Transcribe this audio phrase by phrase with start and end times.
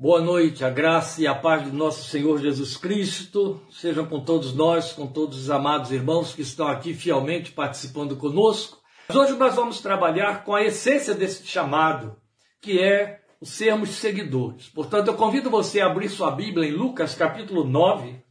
[0.00, 4.54] Boa noite, a graça e a paz do nosso Senhor Jesus Cristo sejam com todos
[4.54, 8.80] nós, com todos os amados irmãos que estão aqui fielmente participando conosco.
[9.12, 12.16] Hoje nós vamos trabalhar com a essência desse chamado,
[12.60, 14.68] que é o sermos seguidores.
[14.68, 18.22] Portanto, eu convido você a abrir sua Bíblia em Lucas capítulo 9.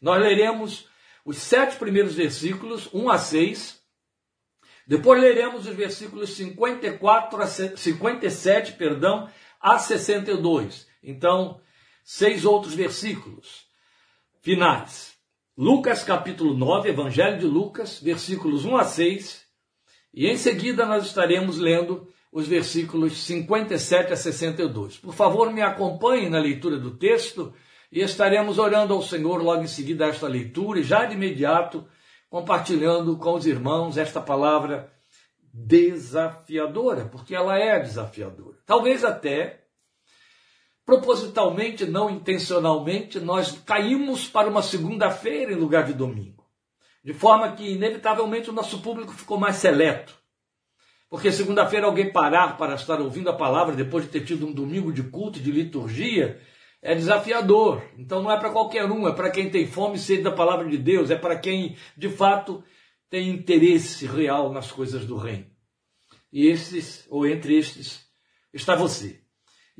[0.00, 0.88] Nós leremos
[1.24, 3.80] os sete primeiros versículos, 1 a 6.
[4.88, 9.28] Depois leremos os versículos 54 a 57, perdão,
[9.60, 10.90] a 62.
[11.02, 11.60] Então,
[12.04, 13.66] seis outros versículos
[14.40, 15.12] finais.
[15.56, 19.42] Lucas capítulo 9, Evangelho de Lucas, versículos 1 a 6,
[20.14, 24.96] e em seguida nós estaremos lendo os versículos 57 a 62.
[24.96, 27.52] Por favor, me acompanhe na leitura do texto
[27.90, 31.86] e estaremos orando ao Senhor logo em seguida esta leitura e já de imediato
[32.30, 34.90] compartilhando com os irmãos esta palavra
[35.52, 38.56] desafiadora, porque ela é desafiadora.
[38.64, 39.61] Talvez até
[40.84, 46.44] propositalmente, não intencionalmente, nós caímos para uma segunda-feira em lugar de domingo.
[47.04, 50.14] De forma que, inevitavelmente, o nosso público ficou mais seleto.
[51.08, 54.92] Porque segunda-feira alguém parar para estar ouvindo a palavra depois de ter tido um domingo
[54.92, 56.40] de culto, de liturgia,
[56.80, 57.82] é desafiador.
[57.98, 60.68] Então não é para qualquer um, é para quem tem fome e sede da palavra
[60.68, 62.64] de Deus, é para quem, de fato,
[63.10, 65.46] tem interesse real nas coisas do reino.
[66.32, 68.06] E esses, ou entre estes,
[68.52, 69.21] está você.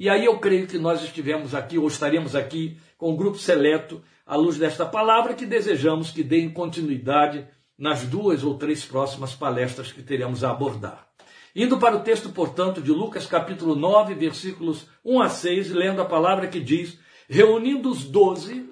[0.02, 4.02] E aí eu creio que nós estivemos aqui, ou estaremos aqui, com um grupo seleto,
[4.26, 7.46] à luz desta palavra, que desejamos que deem continuidade
[7.78, 11.06] nas duas ou três próximas palestras que teremos a abordar.
[11.54, 16.04] Indo para o texto, portanto, de Lucas capítulo 9, versículos 1 a 6, lendo a
[16.04, 18.68] palavra que diz: Reunindo os doze,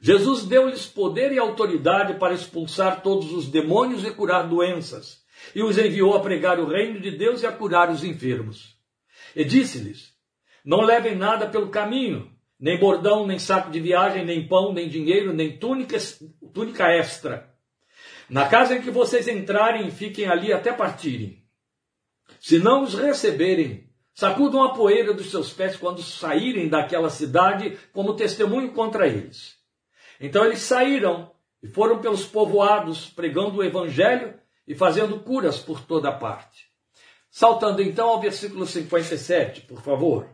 [0.00, 5.20] Jesus deu-lhes poder e autoridade para expulsar todos os demônios e curar doenças,
[5.54, 8.77] e os enviou a pregar o reino de Deus e a curar os enfermos.
[9.34, 10.14] E disse-lhes:
[10.64, 15.32] Não levem nada pelo caminho, nem bordão, nem saco de viagem, nem pão, nem dinheiro,
[15.32, 15.96] nem túnica,
[16.88, 17.54] extra.
[18.28, 21.44] Na casa em que vocês entrarem, fiquem ali até partirem.
[22.40, 28.16] Se não os receberem, sacudam a poeira dos seus pés quando saírem daquela cidade como
[28.16, 29.56] testemunho contra eles.
[30.20, 31.32] Então eles saíram
[31.62, 34.34] e foram pelos povoados, pregando o evangelho
[34.66, 36.67] e fazendo curas por toda parte.
[37.30, 40.28] Saltando então ao versículo 57, por favor.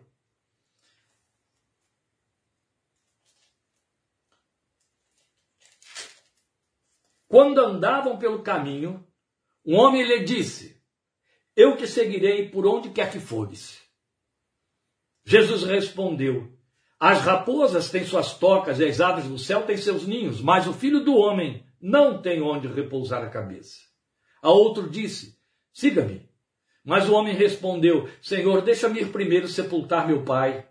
[7.27, 9.05] Quando andavam pelo caminho,
[9.67, 10.81] um homem lhe disse:
[11.57, 13.83] Eu te seguirei por onde quer que fores.
[15.25, 16.57] Jesus respondeu:
[17.01, 20.73] As raposas têm suas tocas e as aves do céu têm seus ninhos, mas o
[20.73, 23.81] filho do homem não tem onde repousar a cabeça.
[24.41, 25.37] A outro disse:
[25.73, 26.34] Siga-me.
[26.85, 30.67] Mas o homem respondeu: Senhor, deixa-me ir primeiro sepultar meu pai.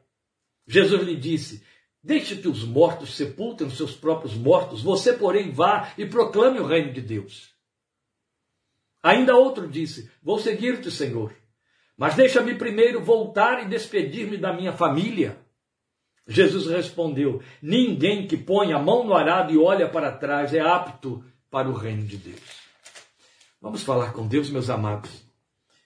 [0.68, 1.66] Jesus lhe disse:
[2.04, 6.68] Deixe que os mortos sepultem os seus próprios mortos, você, porém, vá e proclame o
[6.68, 7.52] reino de Deus.
[9.02, 11.34] Ainda outro disse: Vou seguir-te, Senhor,
[11.98, 15.40] mas deixa-me primeiro voltar e despedir-me da minha família.
[16.28, 21.26] Jesus respondeu: Ninguém que põe a mão no arado e olha para trás é apto
[21.50, 22.64] para o reino de Deus.
[23.60, 25.23] Vamos falar com Deus, meus amados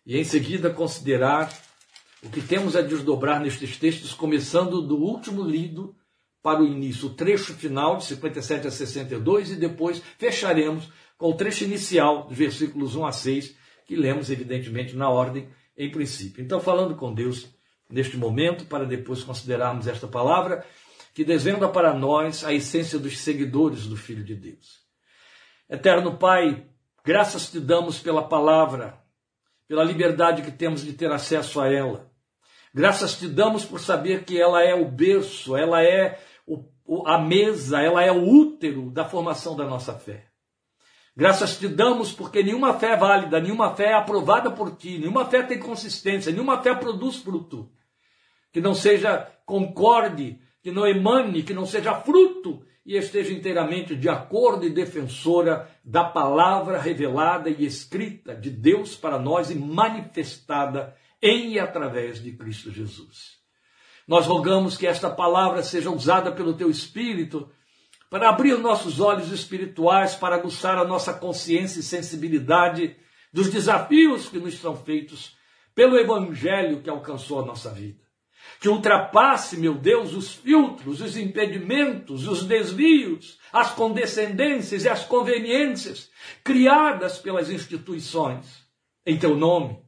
[0.07, 1.51] e em seguida considerar
[2.23, 5.93] o que temos a desdobrar nestes textos, começando do último lido
[6.41, 11.33] para o início, o trecho final de 57 a 62, e depois fecharemos com o
[11.33, 16.41] trecho inicial, dos versículos 1 a 6, que lemos, evidentemente, na ordem em princípio.
[16.41, 17.45] Então, falando com Deus
[17.89, 20.65] neste momento, para depois considerarmos esta palavra,
[21.13, 24.79] que desvenda para nós a essência dos seguidores do Filho de Deus.
[25.69, 26.65] Eterno Pai,
[27.03, 29.05] graças te damos pela palavra
[29.67, 32.09] pela liberdade que temos de ter acesso a ela.
[32.73, 36.19] Graças te damos por saber que ela é o berço, ela é
[37.05, 40.27] a mesa, ela é o útero da formação da nossa fé.
[41.15, 45.25] Graças te damos porque nenhuma fé é válida, nenhuma fé é aprovada por ti, nenhuma
[45.25, 47.71] fé tem consistência, nenhuma fé produz fruto.
[48.53, 54.07] Que não seja concorde, que não emane, que não seja fruto e esteja inteiramente de
[54.07, 61.51] acordo e defensora da palavra revelada e escrita de Deus para nós e manifestada em
[61.51, 63.35] e através de Cristo Jesus.
[64.07, 67.51] Nós rogamos que esta palavra seja usada pelo teu Espírito
[68.09, 72.95] para abrir nossos olhos espirituais, para aguçar a nossa consciência e sensibilidade
[73.33, 75.35] dos desafios que nos são feitos
[75.75, 78.06] pelo Evangelho que alcançou a nossa vida
[78.59, 86.09] que ultrapasse, meu Deus, os filtros, os impedimentos, os desvios, as condescendências e as conveniências
[86.43, 88.65] criadas pelas instituições
[89.05, 89.79] em teu nome,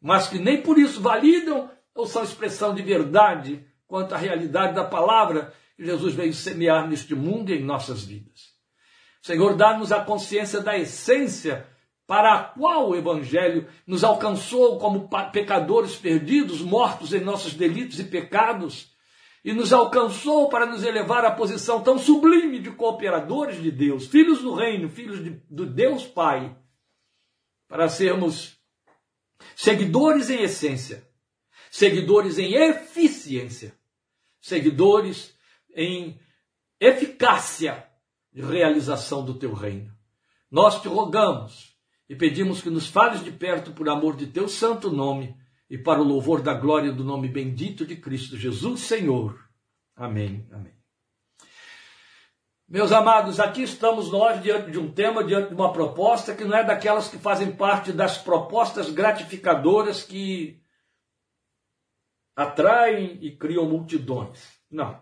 [0.00, 4.84] mas que nem por isso validam ou são expressão de verdade quanto à realidade da
[4.84, 8.52] palavra que Jesus veio semear neste mundo e em nossas vidas.
[9.20, 11.66] Senhor, dá-nos a consciência da essência
[12.06, 18.04] para a qual o Evangelho nos alcançou como pecadores perdidos, mortos em nossos delitos e
[18.04, 18.92] pecados,
[19.44, 24.40] e nos alcançou para nos elevar à posição tão sublime de cooperadores de Deus, filhos
[24.40, 26.56] do reino, filhos de, do Deus Pai,
[27.66, 28.56] para sermos
[29.56, 31.08] seguidores em essência,
[31.70, 33.76] seguidores em eficiência,
[34.40, 35.34] seguidores
[35.74, 36.20] em
[36.78, 37.86] eficácia
[38.32, 39.92] de realização do teu reino.
[40.50, 41.71] Nós te rogamos
[42.12, 45.34] e pedimos que nos fales de perto por amor de teu santo nome
[45.70, 49.48] e para o louvor da glória do nome bendito de Cristo Jesus, Senhor.
[49.96, 50.46] Amém.
[50.52, 50.74] Amém.
[52.68, 56.54] Meus amados, aqui estamos nós diante de um tema, diante de uma proposta que não
[56.54, 60.60] é daquelas que fazem parte das propostas gratificadoras que
[62.36, 64.52] atraem e criam multidões.
[64.70, 65.00] Não.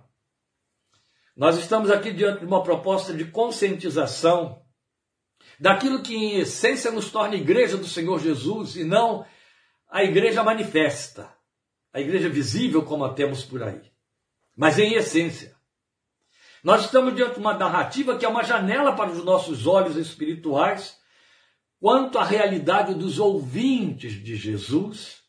[1.37, 4.60] Nós estamos aqui diante de uma proposta de conscientização
[5.61, 9.27] daquilo que em essência nos torna igreja do Senhor Jesus e não
[9.91, 11.31] a igreja manifesta,
[11.93, 13.83] a igreja visível como a temos por aí,
[14.57, 15.55] mas em essência.
[16.65, 20.99] Nós estamos diante de uma narrativa que é uma janela para os nossos olhos espirituais
[21.79, 25.23] quanto à realidade dos ouvintes de Jesus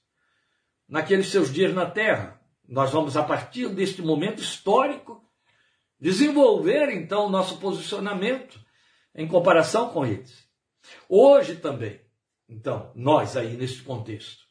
[0.87, 2.39] naqueles seus dias na terra.
[2.67, 5.23] Nós vamos, a partir deste momento histórico,
[5.99, 8.59] desenvolver então o nosso posicionamento
[9.15, 10.47] em comparação com eles.
[11.07, 12.01] Hoje também,
[12.47, 14.45] então, nós aí neste contexto.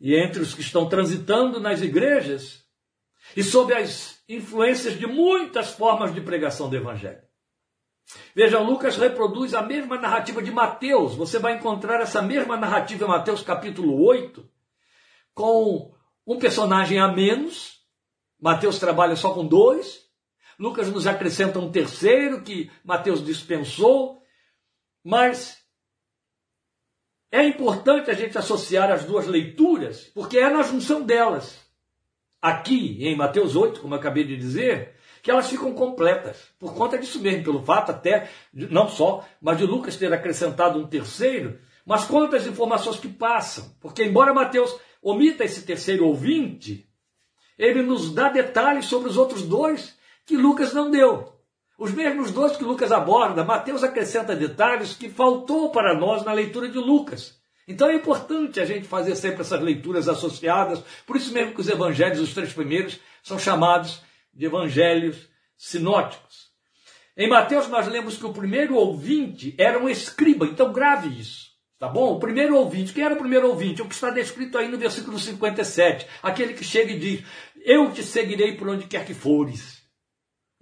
[0.00, 2.64] E entre os que estão transitando nas igrejas
[3.36, 7.22] e sob as influências de muitas formas de pregação do Evangelho.
[8.34, 11.14] Veja, Lucas reproduz a mesma narrativa de Mateus.
[11.14, 14.46] Você vai encontrar essa mesma narrativa em Mateus capítulo 8,
[15.34, 15.94] com
[16.26, 17.80] um personagem a menos.
[18.40, 20.02] Mateus trabalha só com dois.
[20.58, 24.22] Lucas nos acrescenta um terceiro que Mateus dispensou.
[25.04, 25.62] Mas
[27.30, 31.58] é importante a gente associar as duas leituras, porque é na junção delas.
[32.40, 36.98] Aqui, em Mateus 8, como eu acabei de dizer, que elas ficam completas, por conta
[36.98, 42.04] disso mesmo, pelo fato até, não só, mas de Lucas ter acrescentado um terceiro, mas
[42.04, 46.88] quantas informações que passam, porque embora Mateus omita esse terceiro ouvinte,
[47.56, 49.96] ele nos dá detalhes sobre os outros dois
[50.26, 51.32] que Lucas não deu.
[51.78, 56.68] Os mesmos dois que Lucas aborda, Mateus acrescenta detalhes que faltou para nós na leitura
[56.68, 57.40] de Lucas.
[57.66, 61.68] Então é importante a gente fazer sempre essas leituras associadas, por isso mesmo que os
[61.68, 64.02] evangelhos, os três primeiros, são chamados
[64.34, 66.50] de evangelhos sinóticos.
[67.16, 71.52] Em Mateus nós lemos que o primeiro ouvinte era um escriba, então grave isso.
[71.78, 72.12] Tá bom?
[72.12, 73.82] O primeiro ouvinte, quem era o primeiro ouvinte?
[73.82, 77.24] O que está descrito aí no versículo 57, aquele que chega e diz:
[77.64, 79.71] Eu te seguirei por onde quer que fores.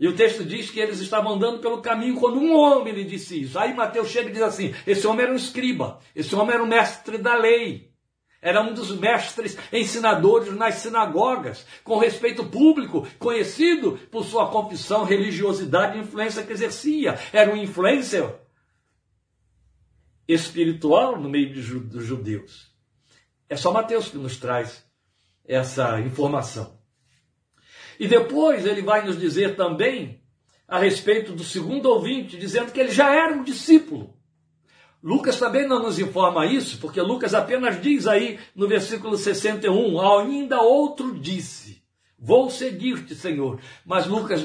[0.00, 3.42] E o texto diz que eles estavam andando pelo caminho quando um homem lhe disse
[3.42, 3.58] isso.
[3.58, 6.66] Aí Mateus chega e diz assim: Esse homem era um escriba, esse homem era um
[6.66, 7.90] mestre da lei.
[8.40, 15.98] Era um dos mestres ensinadores nas sinagogas, com respeito público, conhecido por sua confissão, religiosidade
[15.98, 17.18] e influência que exercia.
[17.34, 18.34] Era um influencer
[20.26, 22.74] espiritual no meio dos judeus.
[23.46, 24.82] É só Mateus que nos traz
[25.44, 26.79] essa informação.
[28.00, 30.22] E depois ele vai nos dizer também
[30.66, 34.16] a respeito do segundo ouvinte, dizendo que ele já era um discípulo.
[35.02, 40.62] Lucas também não nos informa isso, porque Lucas apenas diz aí no versículo 61, ainda
[40.62, 41.82] outro disse,
[42.18, 43.60] vou seguir-te, Senhor.
[43.84, 44.40] Mas Lucas,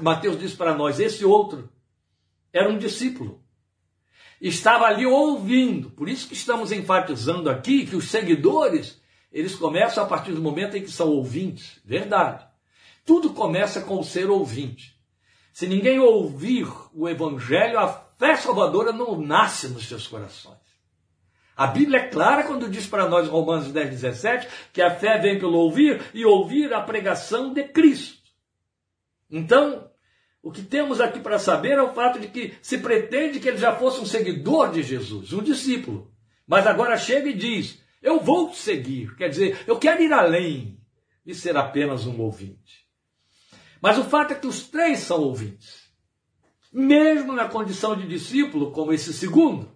[0.00, 1.68] Mateus diz para nós, esse outro
[2.52, 3.42] era um discípulo.
[4.40, 5.90] Estava ali ouvindo.
[5.90, 10.76] Por isso que estamos enfatizando aqui que os seguidores, eles começam a partir do momento
[10.76, 11.80] em que são ouvintes.
[11.84, 12.51] Verdade.
[13.04, 14.96] Tudo começa com o ser ouvinte.
[15.52, 20.62] Se ninguém ouvir o evangelho, a fé salvadora não nasce nos seus corações.
[21.54, 25.38] A Bíblia é clara quando diz para nós, Romanos 10, 17, que a fé vem
[25.38, 28.22] pelo ouvir e ouvir a pregação de Cristo.
[29.30, 29.90] Então,
[30.42, 33.58] o que temos aqui para saber é o fato de que se pretende que ele
[33.58, 36.10] já fosse um seguidor de Jesus, um discípulo.
[36.46, 39.14] Mas agora chega e diz: Eu vou te seguir.
[39.16, 40.80] Quer dizer, eu quero ir além
[41.24, 42.81] de ser apenas um ouvinte.
[43.82, 45.82] Mas o fato é que os três são ouvintes
[46.72, 49.70] mesmo na condição de discípulo, como esse segundo.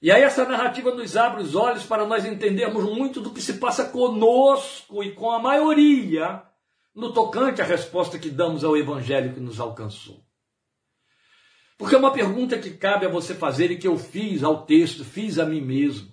[0.00, 3.54] E aí essa narrativa nos abre os olhos para nós entendermos muito do que se
[3.54, 6.42] passa conosco e com a maioria
[6.94, 10.24] no tocante à resposta que damos ao evangelho que nos alcançou.
[11.76, 15.04] Porque é uma pergunta que cabe a você fazer e que eu fiz ao texto,
[15.04, 16.10] fiz a mim mesmo.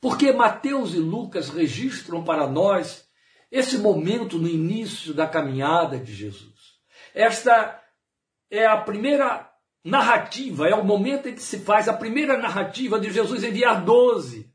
[0.00, 3.08] Porque Mateus e Lucas registram para nós
[3.50, 6.78] esse momento no início da caminhada de Jesus.
[7.14, 7.82] Esta
[8.50, 9.50] é a primeira
[9.84, 14.52] narrativa, é o momento em que se faz a primeira narrativa de Jesus enviar doze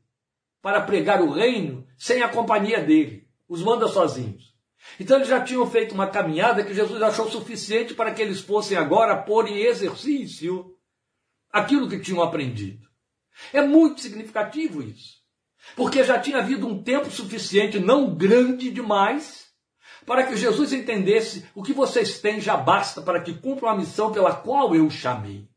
[0.62, 3.28] para pregar o reino sem a companhia dele.
[3.48, 4.54] Os manda sozinhos.
[4.98, 8.76] Então eles já tinham feito uma caminhada que Jesus achou suficiente para que eles fossem
[8.76, 10.76] agora pôr em exercício
[11.50, 12.86] aquilo que tinham aprendido.
[13.52, 15.25] É muito significativo isso.
[15.74, 19.46] Porque já tinha havido um tempo suficiente, não grande demais,
[20.06, 24.12] para que Jesus entendesse o que vocês têm já basta para que cumpram a missão
[24.12, 25.48] pela qual eu o chamei.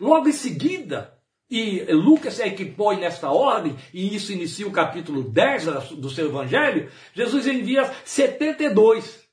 [0.00, 1.16] Logo em seguida,
[1.48, 6.26] e Lucas é que põe nesta ordem, e isso inicia o capítulo 10 do seu
[6.26, 9.24] evangelho, Jesus envia 72.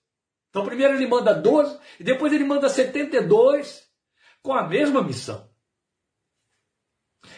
[0.50, 3.84] Então primeiro ele manda 12, e depois ele manda 72
[4.44, 5.50] com a mesma missão.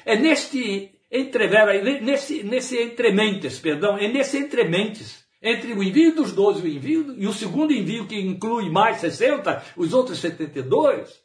[0.03, 6.61] É neste entrevera, nesse, nesse entrementes, perdão, é nesse entrementes entre o envio dos 12
[6.61, 11.23] e o envio, e o segundo envio que inclui mais 60, os outros 72,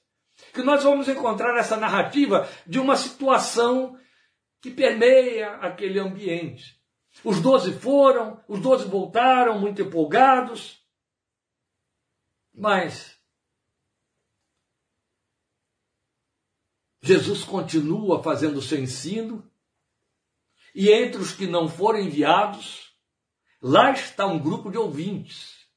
[0.53, 3.99] que nós vamos encontrar essa narrativa de uma situação
[4.61, 6.79] que permeia aquele ambiente.
[7.25, 10.85] Os doze foram, os doze voltaram muito empolgados,
[12.55, 13.19] mas
[17.03, 19.50] Jesus continua fazendo o seu ensino,
[20.81, 22.91] e entre os que não foram enviados,
[23.61, 25.69] lá está um grupo de ouvintes.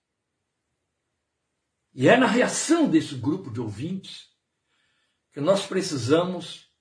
[1.93, 4.29] E é na reação desse grupo de ouvintes
[5.33, 6.72] que nós precisamos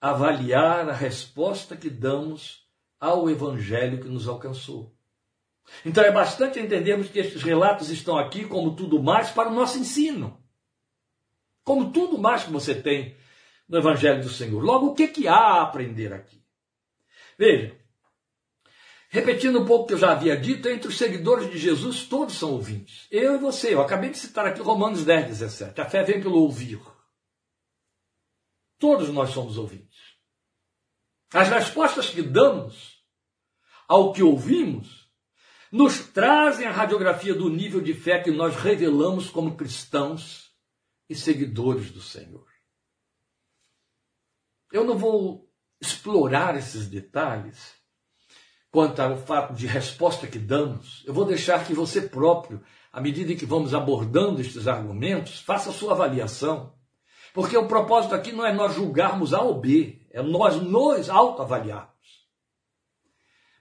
[0.00, 2.64] avaliar a resposta que damos
[3.00, 4.96] ao evangelho que nos alcançou.
[5.84, 9.80] Então é bastante entendermos que estes relatos estão aqui, como tudo mais, para o nosso
[9.80, 10.40] ensino.
[11.64, 13.16] Como tudo mais que você tem
[13.68, 14.62] no Evangelho do Senhor.
[14.62, 16.37] Logo, o que, que há a aprender aqui?
[17.38, 17.78] Veja,
[19.08, 22.34] repetindo um pouco o que eu já havia dito, entre os seguidores de Jesus, todos
[22.34, 23.06] são ouvintes.
[23.10, 25.80] Eu e você, eu acabei de citar aqui Romanos 10, 17.
[25.80, 26.80] A fé vem pelo ouvir.
[28.78, 29.98] Todos nós somos ouvintes.
[31.32, 33.04] As respostas que damos
[33.86, 35.08] ao que ouvimos
[35.70, 40.52] nos trazem a radiografia do nível de fé que nós revelamos como cristãos
[41.08, 42.46] e seguidores do Senhor.
[44.72, 45.47] Eu não vou
[45.80, 47.78] explorar esses detalhes
[48.70, 51.02] quanto ao fato de resposta que damos.
[51.06, 55.72] Eu vou deixar que você próprio, à medida que vamos abordando estes argumentos, faça a
[55.72, 56.74] sua avaliação.
[57.32, 61.88] Porque o propósito aqui não é nós julgarmos A ou B, é nós nos autoavaliarmos.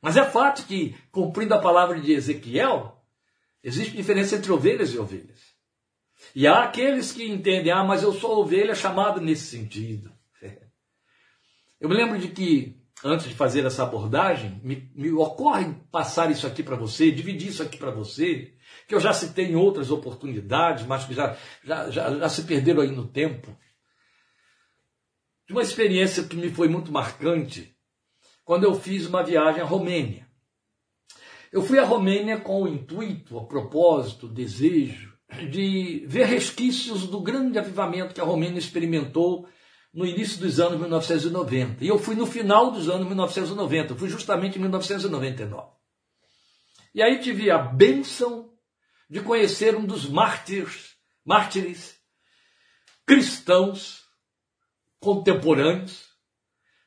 [0.01, 3.03] Mas é fato que, cumprindo a palavra de Ezequiel,
[3.63, 5.39] existe diferença entre ovelhas e ovelhas.
[6.33, 10.16] E há aqueles que entendem, ah, mas eu sou ovelha chamada nesse sentido.
[11.79, 16.47] Eu me lembro de que, antes de fazer essa abordagem, me, me ocorre passar isso
[16.47, 18.53] aqui para você, dividir isso aqui para você,
[18.87, 22.81] que eu já citei em outras oportunidades, mas que já, já, já, já se perderam
[22.81, 23.55] aí no tempo.
[25.45, 27.75] De uma experiência que me foi muito marcante,
[28.43, 30.27] quando eu fiz uma viagem à Romênia.
[31.51, 35.15] Eu fui à Romênia com o intuito, a propósito, o desejo
[35.49, 39.47] de ver resquícios do grande avivamento que a Romênia experimentou
[39.97, 41.83] no início dos anos 1990.
[41.83, 45.71] E eu fui no final dos anos 1990, eu fui justamente em 1999.
[46.93, 48.53] E aí tive a bênção
[49.09, 51.95] de conhecer um dos mártires, mártires
[53.07, 54.03] cristãos
[54.99, 56.05] contemporâneos,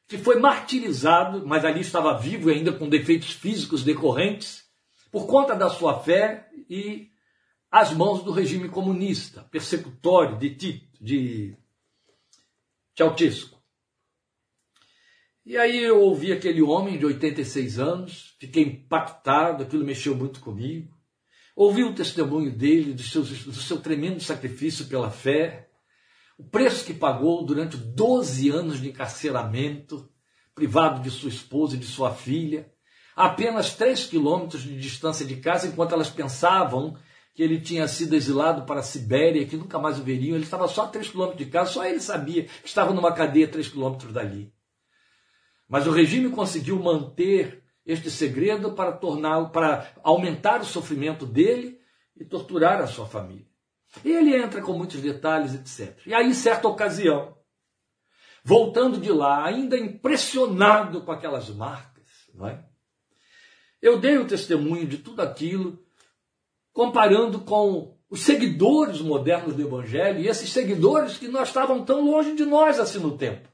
[0.07, 4.62] que foi martirizado, mas ali estava vivo e ainda com defeitos físicos decorrentes,
[5.11, 7.11] por conta da sua fé e
[7.73, 11.57] às mãos do regime comunista, persecutório de Tito, de
[13.00, 13.59] Ceausescu.
[15.45, 20.95] E aí eu ouvi aquele homem de 86 anos, fiquei impactado, aquilo mexeu muito comigo.
[21.57, 25.71] Ouvi o testemunho dele, do seu, do seu tremendo sacrifício pela fé,
[26.38, 30.09] o preço que pagou durante 12 anos de encarceramento,
[30.54, 32.71] privado de sua esposa e de sua filha,
[33.16, 36.97] a apenas 3 quilômetros de distância de casa, enquanto elas pensavam
[37.41, 40.35] que ele tinha sido exilado para a Sibéria, que nunca mais o veriam.
[40.35, 43.47] Ele estava só a 3 quilômetros de casa, só ele sabia que estava numa cadeia
[43.47, 44.53] a 3 quilômetros dali.
[45.67, 51.81] Mas o regime conseguiu manter este segredo para tornar, para aumentar o sofrimento dele
[52.15, 53.47] e torturar a sua família.
[54.05, 55.97] E ele entra com muitos detalhes, etc.
[56.05, 57.39] E aí, em certa ocasião,
[58.45, 62.05] voltando de lá, ainda impressionado com aquelas marcas,
[62.35, 62.63] não é?
[63.81, 65.83] eu dei o testemunho de tudo aquilo
[66.73, 72.35] comparando com os seguidores modernos do Evangelho e esses seguidores que não estavam tão longe
[72.35, 73.49] de nós assim no tempo.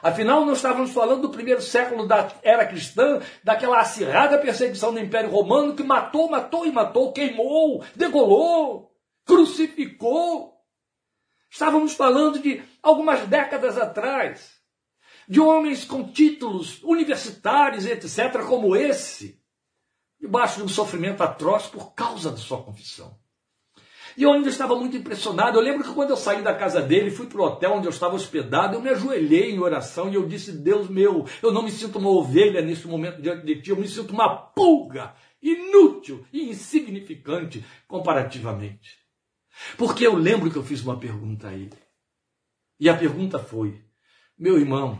[0.00, 5.30] Afinal, não estávamos falando do primeiro século da era cristã, daquela acirrada perseguição do Império
[5.30, 8.92] Romano que matou, matou e matou, queimou, degolou,
[9.24, 10.54] crucificou.
[11.50, 14.58] Estávamos falando de algumas décadas atrás,
[15.28, 19.37] de homens com títulos universitários, etc., como esse,
[20.20, 23.16] debaixo de um sofrimento atroz por causa da sua confissão.
[24.16, 25.56] E eu ainda estava muito impressionado.
[25.56, 27.90] Eu lembro que quando eu saí da casa dele, fui para o hotel onde eu
[27.90, 31.70] estava hospedado, eu me ajoelhei em oração e eu disse: Deus meu, eu não me
[31.70, 36.50] sinto uma ovelha nesse momento diante de ti, eu me sinto uma pulga, inútil e
[36.50, 38.98] insignificante comparativamente.
[39.76, 41.78] Porque eu lembro que eu fiz uma pergunta a ele.
[42.80, 43.80] E a pergunta foi:
[44.36, 44.98] Meu irmão,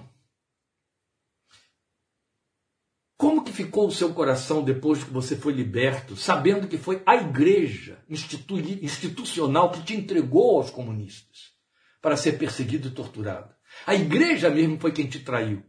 [3.19, 7.17] Como que ficou o seu coração depois que você foi liberto, sabendo que foi a
[7.17, 11.53] igreja institucional que te entregou aos comunistas
[12.01, 13.53] para ser perseguido e torturado?
[13.85, 15.65] A igreja mesmo foi quem te traiu.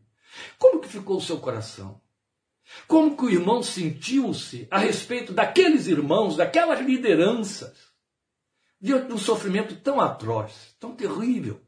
[0.60, 2.00] Como que ficou o seu coração?
[2.88, 7.76] Como que o irmão sentiu-se a respeito daqueles irmãos, daquelas lideranças,
[8.80, 11.60] diante de um sofrimento tão atroz, tão terrível?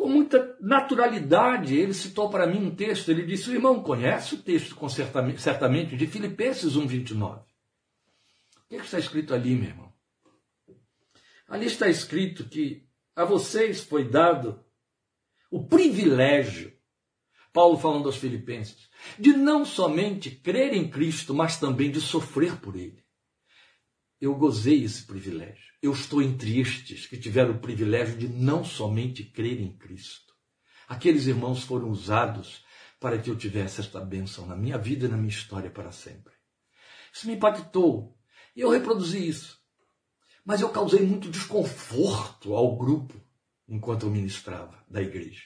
[0.00, 3.10] Com muita naturalidade, ele citou para mim um texto.
[3.10, 4.74] Ele disse: irmão conhece o texto
[5.36, 7.40] certamente de Filipenses 1,29.
[7.40, 7.44] O
[8.66, 9.92] que, é que está escrito ali, meu irmão?
[11.46, 14.64] Ali está escrito que a vocês foi dado
[15.50, 16.72] o privilégio,
[17.52, 18.88] Paulo falando aos Filipenses,
[19.18, 23.04] de não somente crer em Cristo, mas também de sofrer por Ele.
[24.20, 25.72] Eu gozei esse privilégio.
[25.82, 30.34] Eu estou entre estes que tiveram o privilégio de não somente crer em Cristo.
[30.86, 32.62] Aqueles irmãos foram usados
[33.00, 36.34] para que eu tivesse esta bênção na minha vida e na minha história para sempre.
[37.12, 38.14] Isso me impactou
[38.54, 39.58] e eu reproduzi isso.
[40.44, 43.14] Mas eu causei muito desconforto ao grupo
[43.66, 45.44] enquanto eu ministrava da igreja.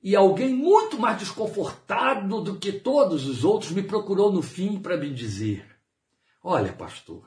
[0.00, 4.96] E alguém muito mais desconfortado do que todos os outros me procurou no fim para
[4.96, 5.67] me dizer:
[6.42, 7.26] Olha, pastor,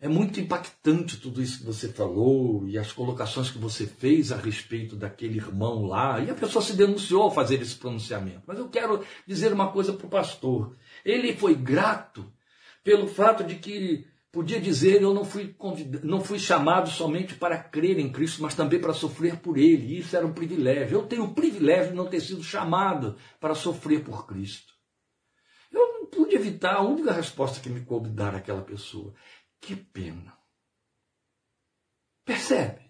[0.00, 4.36] é muito impactante tudo isso que você falou e as colocações que você fez a
[4.36, 6.20] respeito daquele irmão lá.
[6.20, 8.42] E a pessoa se denunciou ao fazer esse pronunciamento.
[8.46, 10.76] Mas eu quero dizer uma coisa para o pastor.
[11.04, 12.32] Ele foi grato
[12.84, 15.52] pelo fato de que podia dizer: Eu não fui,
[16.04, 19.98] não fui chamado somente para crer em Cristo, mas também para sofrer por Ele.
[19.98, 20.96] Isso era um privilégio.
[20.96, 24.77] Eu tenho o privilégio de não ter sido chamado para sofrer por Cristo.
[26.28, 29.14] Pude evitar a única resposta que me coube dar àquela pessoa.
[29.58, 30.36] Que pena.
[32.22, 32.82] Percebe?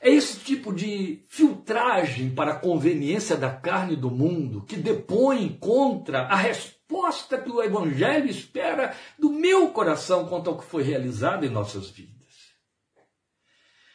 [0.00, 6.28] É esse tipo de filtragem para a conveniência da carne do mundo que depõe contra
[6.28, 11.50] a resposta que o Evangelho espera do meu coração quanto ao que foi realizado em
[11.50, 12.54] nossas vidas.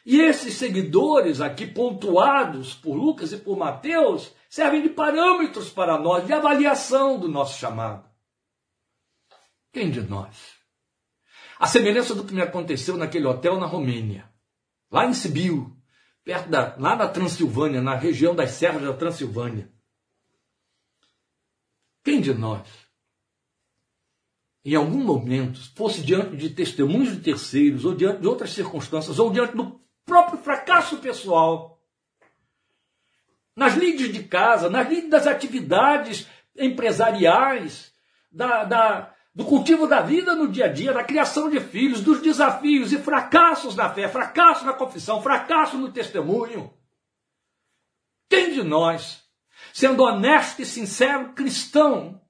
[0.04, 6.26] E esses seguidores aqui pontuados por Lucas e por Mateus servem de parâmetros para nós,
[6.26, 8.13] de avaliação do nosso chamado.
[9.74, 10.54] Quem de nós
[11.58, 14.28] a semelhança do que me aconteceu naquele hotel na Romênia,
[14.90, 15.76] lá em Sibiu,
[16.24, 19.70] perto da, lá na Transilvânia, na região das serras da Transilvânia.
[22.02, 22.68] Quem de nós,
[24.64, 29.30] em algum momento, fosse diante de testemunhos de terceiros, ou diante de outras circunstâncias, ou
[29.30, 31.80] diante do próprio fracasso pessoal,
[33.56, 37.94] nas lides de casa, nas lides das atividades empresariais,
[38.30, 42.22] da, da, do cultivo da vida no dia a dia, da criação de filhos, dos
[42.22, 46.72] desafios e fracassos na fé, fracasso na confissão, fracasso no testemunho.
[48.30, 49.24] Quem de nós,
[49.72, 52.20] sendo honesto e sincero cristão,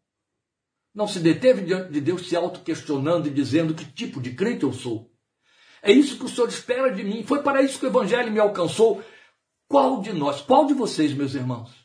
[0.94, 4.72] não se deteve diante de Deus se auto-questionando e dizendo que tipo de crente eu
[4.72, 5.12] sou?
[5.82, 7.22] É isso que o Senhor espera de mim.
[7.22, 9.04] Foi para isso que o Evangelho me alcançou.
[9.68, 11.84] Qual de nós, qual de vocês, meus irmãos,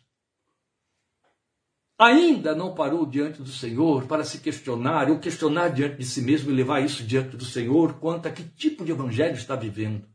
[1.99, 6.49] ainda não parou diante do Senhor para se questionar, ou questionar diante de si mesmo
[6.49, 10.07] e levar isso diante do Senhor quanto a que tipo de evangelho está vivendo.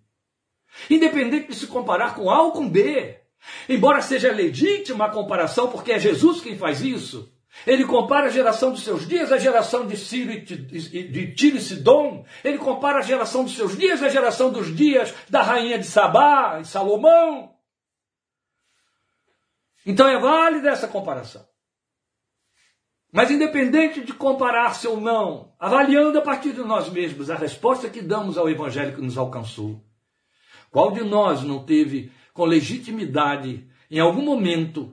[0.88, 3.20] Independente de se comparar com A ou com B.
[3.68, 7.30] Embora seja legítima a comparação, porque é Jesus quem faz isso.
[7.66, 11.60] Ele compara a geração dos seus dias à geração de, Ciro e de Tiro e
[11.60, 12.24] Sidom.
[12.42, 16.58] Ele compara a geração dos seus dias à geração dos dias da rainha de Sabá
[16.60, 17.54] e Salomão.
[19.86, 21.46] Então é válida essa comparação.
[23.14, 28.02] Mas independente de comparar-se ou não, avaliando a partir de nós mesmos a resposta que
[28.02, 29.80] damos ao evangelho que nos alcançou,
[30.68, 34.92] qual de nós não teve com legitimidade, em algum momento,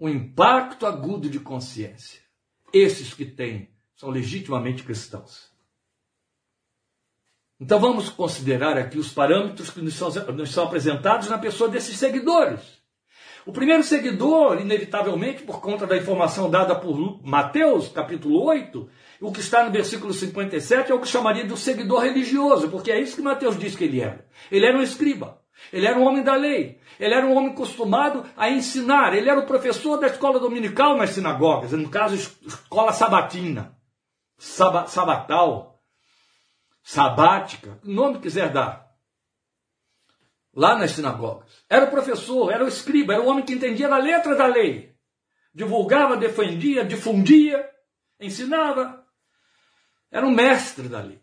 [0.00, 2.22] um impacto agudo de consciência?
[2.72, 5.52] Esses que têm são legitimamente cristãos.
[7.60, 11.98] Então vamos considerar aqui os parâmetros que nos são, nos são apresentados na pessoa desses
[11.98, 12.81] seguidores.
[13.44, 18.88] O primeiro seguidor, inevitavelmente, por conta da informação dada por Mateus, capítulo 8,
[19.20, 22.92] o que está no versículo 57 é o que chamaria de um seguidor religioso, porque
[22.92, 24.24] é isso que Mateus diz que ele era.
[24.50, 25.40] Ele era um escriba,
[25.72, 29.40] ele era um homem da lei, ele era um homem acostumado a ensinar, ele era
[29.40, 33.76] o professor da escola dominical nas sinagogas, no caso, escola sabatina,
[34.38, 35.70] sab sabatal.
[36.84, 38.91] Sabática, o nome quiser dar,
[40.54, 41.64] lá nas sinagogas.
[41.68, 44.94] Era o professor, era o escriba, era o homem que entendia a letra da lei.
[45.54, 47.68] Divulgava, defendia, difundia,
[48.20, 49.04] ensinava.
[50.10, 51.20] Era o mestre da lei.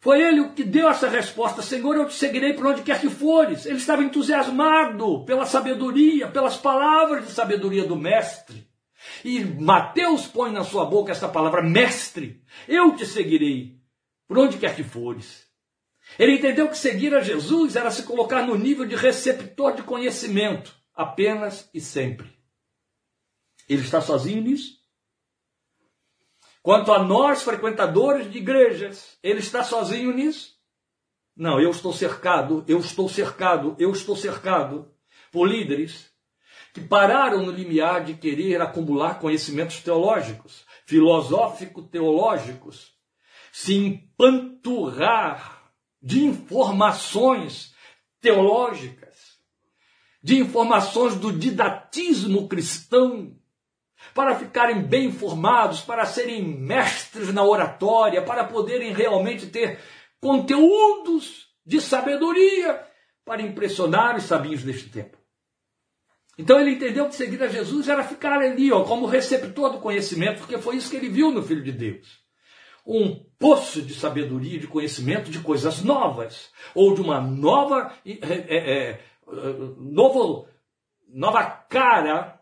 [0.00, 3.08] Foi ele o que deu essa resposta: Senhor, eu te seguirei por onde quer que
[3.08, 3.66] fores.
[3.66, 8.68] Ele estava entusiasmado pela sabedoria, pelas palavras de sabedoria do Mestre.
[9.24, 13.76] E Mateus põe na sua boca essa palavra, Mestre, eu te seguirei
[14.26, 15.46] por onde quer que fores.
[16.18, 20.74] Ele entendeu que seguir a Jesus era se colocar no nível de receptor de conhecimento,
[20.94, 22.30] apenas e sempre.
[23.68, 24.82] Ele está sozinho nisso?
[26.62, 30.52] Quanto a nós, frequentadores de igrejas, ele está sozinho nisso?
[31.34, 34.94] Não, eu estou cercado, eu estou cercado, eu estou cercado
[35.32, 36.12] por líderes
[36.72, 42.92] que pararam no limiar de querer acumular conhecimentos teológicos, filosófico-teológicos,
[43.50, 45.61] se empanturrar
[46.02, 47.74] de informações
[48.20, 49.38] teológicas,
[50.22, 53.36] de informações do didatismo cristão,
[54.12, 59.78] para ficarem bem informados, para serem mestres na oratória, para poderem realmente ter
[60.20, 62.84] conteúdos de sabedoria
[63.24, 65.16] para impressionar os sabinhos deste tempo.
[66.36, 70.38] Então ele entendeu que seguir a Jesus era ficar ali, ó, como receptor do conhecimento,
[70.38, 72.21] porque foi isso que ele viu no Filho de Deus
[72.86, 78.90] um poço de sabedoria, de conhecimento de coisas novas, ou de uma nova, é, é,
[78.90, 79.00] é,
[79.76, 80.48] novo,
[81.08, 82.40] nova cara,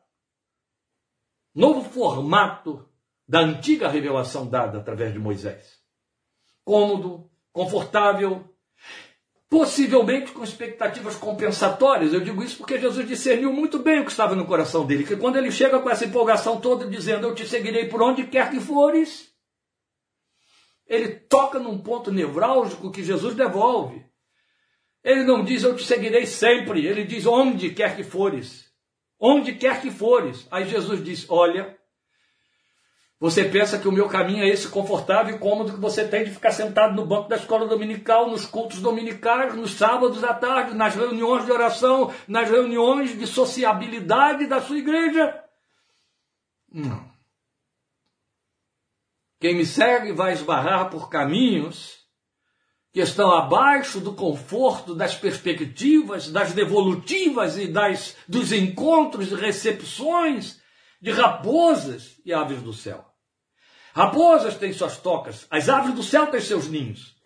[1.55, 2.89] novo formato
[3.29, 5.79] da antiga revelação dada através de Moisés.
[6.65, 8.45] Cômodo, confortável,
[9.49, 12.13] possivelmente com expectativas compensatórias.
[12.13, 15.17] Eu digo isso porque Jesus discerniu muito bem o que estava no coração dele, que
[15.17, 18.61] quando ele chega com essa empolgação toda dizendo: Eu te seguirei por onde quer que
[18.61, 19.30] fores
[20.91, 24.05] ele toca num ponto nevrálgico que Jesus devolve.
[25.05, 28.69] Ele não diz eu te seguirei sempre, ele diz onde quer que fores.
[29.19, 30.49] Onde quer que fores.
[30.51, 31.79] Aí Jesus diz: Olha,
[33.21, 36.33] você pensa que o meu caminho é esse confortável e cômodo que você tem de
[36.33, 40.97] ficar sentado no banco da escola dominical, nos cultos dominicais, nos sábados à tarde, nas
[40.97, 45.41] reuniões de oração, nas reuniões de sociabilidade da sua igreja?
[46.73, 47.10] Não.
[49.41, 51.99] Quem me segue vai esbarrar por caminhos
[52.93, 60.61] que estão abaixo do conforto das perspectivas, das devolutivas e das, dos encontros e recepções
[61.01, 63.07] de raposas e aves do céu.
[63.95, 67.17] Raposas têm suas tocas, as aves do céu têm seus ninhos.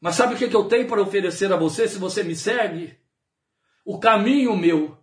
[0.00, 2.98] Mas sabe o que eu tenho para oferecer a você se você me segue?
[3.82, 4.98] O caminho meu,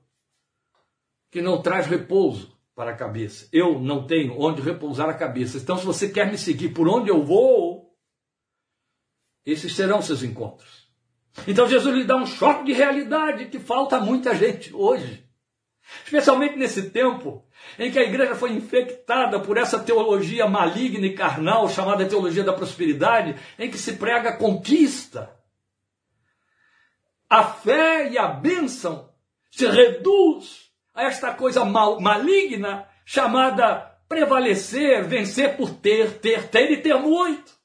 [1.32, 2.51] que não traz repouso,
[2.82, 3.48] para a cabeça.
[3.54, 5.60] Eu não tenho onde repousar a cabeça.
[5.60, 7.96] Então, se você quer me seguir por onde eu vou,
[9.46, 10.90] esses serão seus encontros.
[11.48, 15.24] Então, Jesus lhe dá um choque de realidade que falta a muita gente hoje.
[16.04, 17.46] Especialmente nesse tempo
[17.78, 22.52] em que a igreja foi infectada por essa teologia maligna e carnal chamada teologia da
[22.52, 25.32] prosperidade, em que se prega conquista.
[27.30, 29.14] A fé e a bênção
[29.52, 36.78] se reduz a esta coisa mal, maligna chamada prevalecer, vencer por ter, ter, ter e
[36.78, 37.61] ter muito.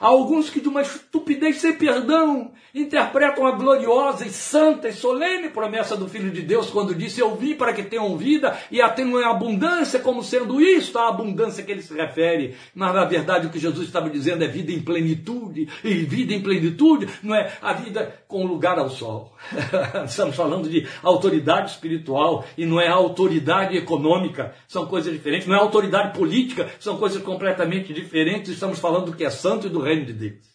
[0.00, 5.48] Há alguns que, de uma estupidez sem perdão, interpretam a gloriosa e santa e solene
[5.48, 8.88] promessa do Filho de Deus quando disse: Eu vim para que tenham vida e a
[8.88, 12.54] tenham em abundância, como sendo isto a abundância que ele se refere.
[12.74, 16.42] Mas na verdade o que Jesus estava dizendo é vida em plenitude, e vida em
[16.42, 19.32] plenitude não é a vida com lugar ao sol.
[20.04, 25.58] Estamos falando de autoridade espiritual e não é autoridade econômica, são coisas diferentes, não é
[25.58, 28.52] autoridade política, são coisas completamente diferentes.
[28.52, 30.46] Estamos falando do que é santo e do reino de Deus.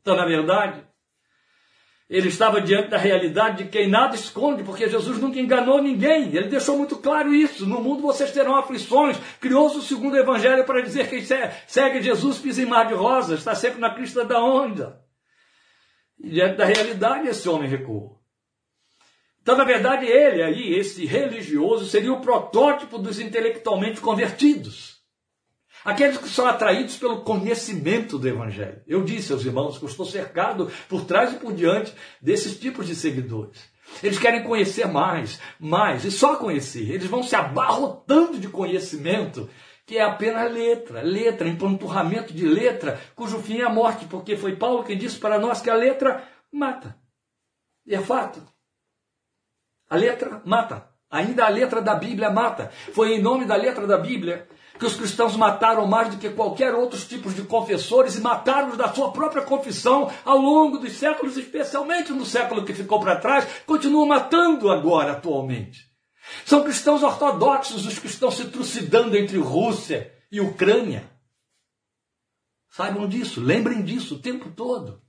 [0.00, 0.84] Então, na verdade,
[2.08, 6.34] ele estava diante da realidade de quem nada esconde, porque Jesus nunca enganou ninguém.
[6.34, 7.66] Ele deixou muito claro isso.
[7.66, 9.18] No mundo vocês terão aflições.
[9.40, 13.40] Criou-se o segundo evangelho para dizer que quem segue Jesus pisa em mar de rosas,
[13.40, 15.00] está sempre na crista da onda.
[16.18, 18.16] E diante da realidade, esse homem recuou.
[19.42, 24.95] Então, na verdade, ele aí, esse religioso, seria o protótipo dos intelectualmente convertidos.
[25.86, 28.82] Aqueles que são atraídos pelo conhecimento do Evangelho.
[28.88, 32.88] Eu disse aos irmãos que eu estou cercado por trás e por diante desses tipos
[32.88, 33.62] de seguidores.
[34.02, 36.90] Eles querem conhecer mais, mais, e só conhecer.
[36.90, 39.48] Eles vão se abarrotando de conhecimento,
[39.86, 44.56] que é apenas letra, letra, empanturramento de letra, cujo fim é a morte, porque foi
[44.56, 46.98] Paulo quem disse para nós que a letra mata.
[47.86, 48.42] E é fato.
[49.88, 50.95] A letra mata.
[51.10, 52.70] Ainda a letra da Bíblia mata.
[52.92, 56.74] Foi em nome da letra da Bíblia que os cristãos mataram mais do que qualquer
[56.74, 62.12] outros tipos de confessores e mataram da sua própria confissão ao longo dos séculos, especialmente
[62.12, 65.86] no século que ficou para trás, continuam matando agora atualmente.
[66.44, 71.10] São cristãos ortodoxos os que estão se trucidando entre Rússia e Ucrânia.
[72.68, 75.00] Saibam disso, lembrem disso o tempo todo.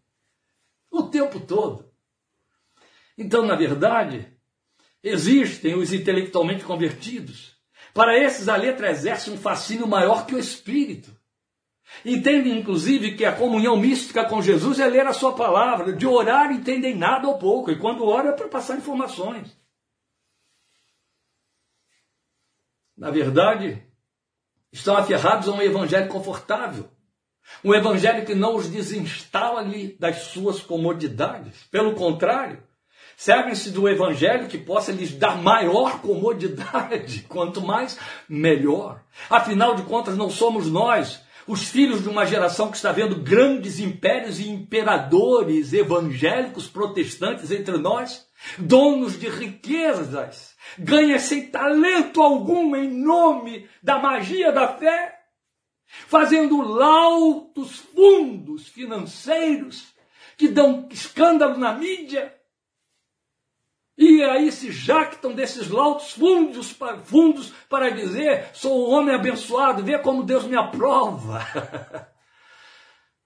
[0.89, 1.91] O tempo todo.
[3.17, 4.36] Então, na verdade,
[5.03, 7.57] existem os intelectualmente convertidos
[7.97, 11.09] para esses, a letra exerce um fascínio maior que o espírito.
[12.05, 15.93] Entendem, inclusive, que a comunhão mística com Jesus é ler a sua palavra.
[15.93, 17.71] De orar, entendem nada ou pouco.
[17.71, 19.57] E quando oram, é para passar informações.
[22.95, 23.83] Na verdade,
[24.71, 26.87] estão aferrados a um evangelho confortável.
[27.63, 29.65] Um evangelho que não os desinstala
[29.97, 31.63] das suas comodidades.
[31.71, 32.61] Pelo contrário,
[33.19, 37.97] Servem-se do evangelho que possa lhes dar maior comodidade, quanto mais,
[38.29, 39.01] melhor.
[39.27, 43.79] Afinal de contas, não somos nós, os filhos de uma geração que está vendo grandes
[43.79, 48.23] impérios e imperadores evangélicos protestantes entre nós,
[48.59, 55.17] donos de riquezas, ganha sem talento algum em nome da magia da fé,
[55.87, 59.87] fazendo lautos fundos financeiros
[60.37, 62.36] que dão escândalo na mídia,
[63.97, 69.97] e aí se jactam desses lautos fundos, fundos para dizer: sou um homem abençoado, vê
[69.97, 71.43] como Deus me aprova.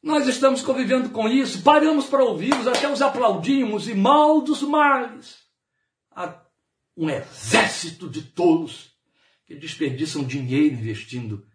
[0.01, 5.39] Nós estamos convivendo com isso, paramos para ouvi-los, até os aplaudimos, e mal dos males.
[6.10, 6.41] Há
[6.95, 8.95] um exército de tolos
[9.45, 11.45] que desperdiçam dinheiro investindo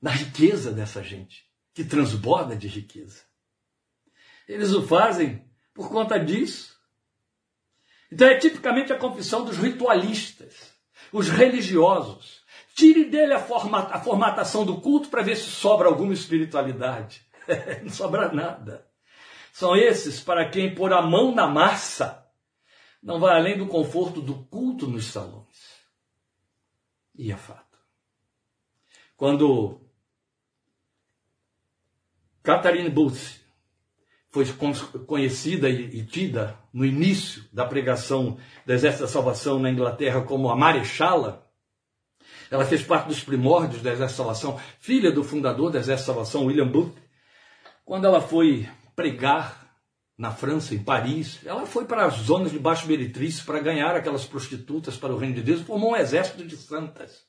[0.00, 3.22] na riqueza dessa gente, que transborda de riqueza.
[4.48, 6.77] Eles o fazem por conta disso
[8.10, 10.72] então é tipicamente a confissão dos ritualistas,
[11.12, 12.42] os religiosos.
[12.74, 17.22] Tire dele a, forma, a formatação do culto para ver se sobra alguma espiritualidade.
[17.82, 18.86] Não sobra nada.
[19.52, 22.24] São esses para quem pôr a mão na massa
[23.02, 25.78] não vai além do conforto do culto nos salões.
[27.16, 27.78] E é fato.
[29.16, 29.80] Quando
[32.42, 33.40] Catherine Booth
[34.30, 34.44] foi
[35.06, 40.54] conhecida e tida no início da pregação do Exército da Salvação na Inglaterra como a
[40.54, 41.44] Marechala.
[42.48, 46.14] Ela fez parte dos primórdios do Exército da Salvação, filha do fundador do Exército da
[46.14, 46.94] Salvação, William Booth.
[47.84, 49.74] Quando ela foi pregar
[50.16, 54.24] na França, em Paris, ela foi para as zonas de baixo meretrício para ganhar aquelas
[54.24, 57.24] prostitutas para o reino de Deus formou um exército de santas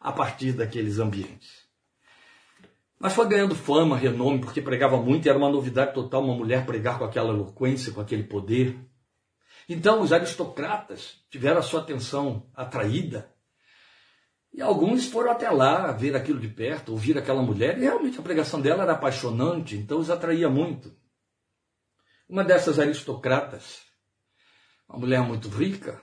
[0.00, 1.69] a partir daqueles ambientes.
[3.00, 6.66] Mas foi ganhando fama, renome, porque pregava muito e era uma novidade total uma mulher
[6.66, 8.78] pregar com aquela eloquência, com aquele poder.
[9.66, 13.34] Então os aristocratas tiveram a sua atenção atraída.
[14.52, 18.22] E alguns foram até lá ver aquilo de perto, ouvir aquela mulher, e realmente a
[18.22, 20.94] pregação dela era apaixonante, então os atraía muito.
[22.28, 23.80] Uma dessas aristocratas,
[24.86, 26.02] uma mulher muito rica,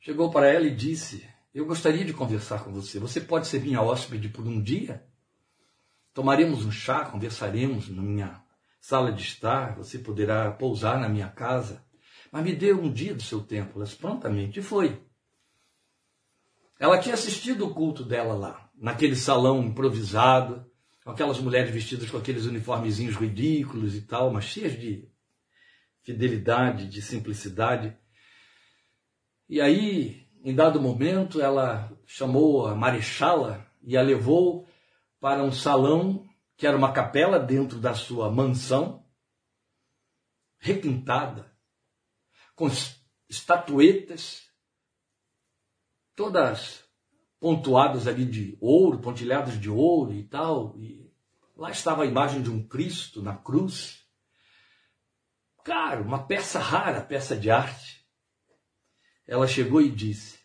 [0.00, 2.98] chegou para ela e disse: Eu gostaria de conversar com você.
[2.98, 5.02] Você pode ser minha hóspede por um dia?
[6.14, 8.40] Tomaremos um chá, conversaremos na minha
[8.80, 11.84] sala de estar, você poderá pousar na minha casa.
[12.30, 13.80] Mas me dê um dia do seu tempo.
[13.80, 15.02] Ela prontamente foi.
[16.78, 20.64] Ela tinha assistido o culto dela lá, naquele salão improvisado,
[21.04, 25.08] com aquelas mulheres vestidas com aqueles uniformezinhos ridículos e tal, mas cheias de
[26.02, 27.96] fidelidade, de simplicidade.
[29.48, 34.63] E aí, em dado momento, ela chamou a Marechala e a levou
[35.24, 39.08] para um salão que era uma capela dentro da sua mansão,
[40.58, 41.50] repintada,
[42.54, 42.68] com
[43.26, 44.46] estatuetas,
[46.14, 46.84] todas
[47.40, 50.78] pontuadas ali de ouro, pontilhadas de ouro e tal.
[50.78, 51.10] E
[51.56, 54.06] lá estava a imagem de um Cristo na cruz.
[55.64, 58.06] Claro, uma peça rara, peça de arte.
[59.26, 60.38] Ela chegou e disse: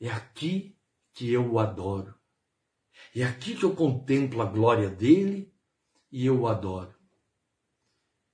[0.00, 0.78] É aqui
[1.14, 2.19] que eu o adoro.
[3.14, 5.52] É aqui que eu contemplo a glória dele
[6.12, 6.94] e eu o adoro.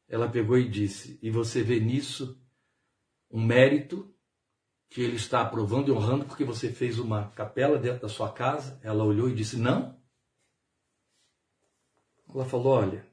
[0.08, 2.40] Ela pegou e disse: E você vê nisso
[3.30, 4.14] um mérito
[4.88, 8.78] que ele está aprovando e honrando porque você fez uma capela dentro da sua casa?
[8.82, 9.98] Ela olhou e disse: Não.
[12.28, 13.06] Ela falou: Olha,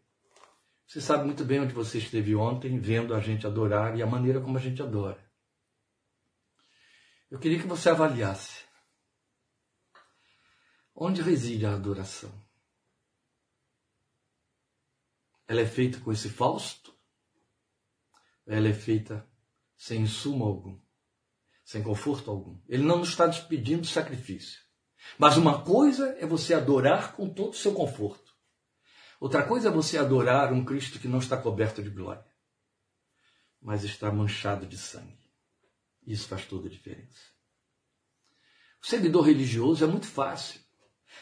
[0.85, 4.41] você sabe muito bem onde você esteve ontem, vendo a gente adorar e a maneira
[4.41, 5.23] como a gente adora.
[7.31, 8.62] Eu queria que você avaliasse
[10.95, 12.31] onde reside a adoração.
[15.47, 16.93] Ela é feita com esse fausto?
[18.45, 19.27] Ela é feita
[19.75, 20.79] sem insumo algum,
[21.63, 22.59] sem conforto algum.
[22.67, 24.61] Ele não nos está despedindo sacrifício.
[25.17, 28.33] Mas uma coisa é você adorar com todo o seu conforto.
[29.19, 32.25] Outra coisa é você adorar um Cristo que não está coberto de glória,
[33.61, 35.31] mas está manchado de sangue.
[36.05, 37.21] Isso faz toda a diferença.
[38.81, 40.62] O seguidor religioso é muito fácil.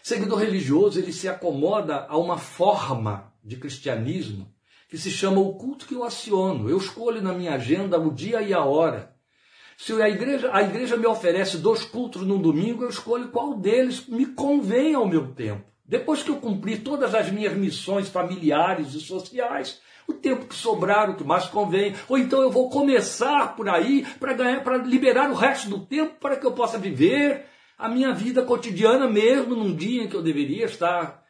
[0.02, 4.48] Seguidor religioso ele se acomoda a uma forma de cristianismo
[4.90, 6.70] que se chama o culto que eu aciono.
[6.70, 9.16] Eu escolho na minha agenda o dia e a hora.
[9.78, 14.06] Se a igreja, a igreja me oferece dois cultos no domingo, eu escolho qual deles
[14.06, 15.64] me convém ao meu tempo.
[15.86, 21.10] Depois que eu cumprir todas as minhas missões familiares e sociais, o tempo que sobrar,
[21.10, 25.32] o que mais convém, ou então eu vou começar por aí para ganhar, para liberar
[25.32, 27.46] o resto do tempo para que eu possa viver
[27.82, 31.24] a minha vida cotidiana mesmo num dia em que eu deveria estar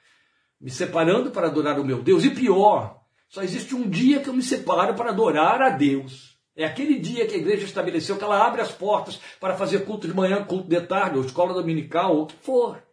[0.60, 2.26] me separando para adorar o meu Deus.
[2.26, 6.38] E pior, só existe um dia que eu me separo para adorar a Deus.
[6.54, 10.10] É aquele dia que a igreja estabeleceu que ela abre as portas para fazer culto
[10.10, 12.84] de manhã, culto de tarde, ou escola dominical, ou o que for.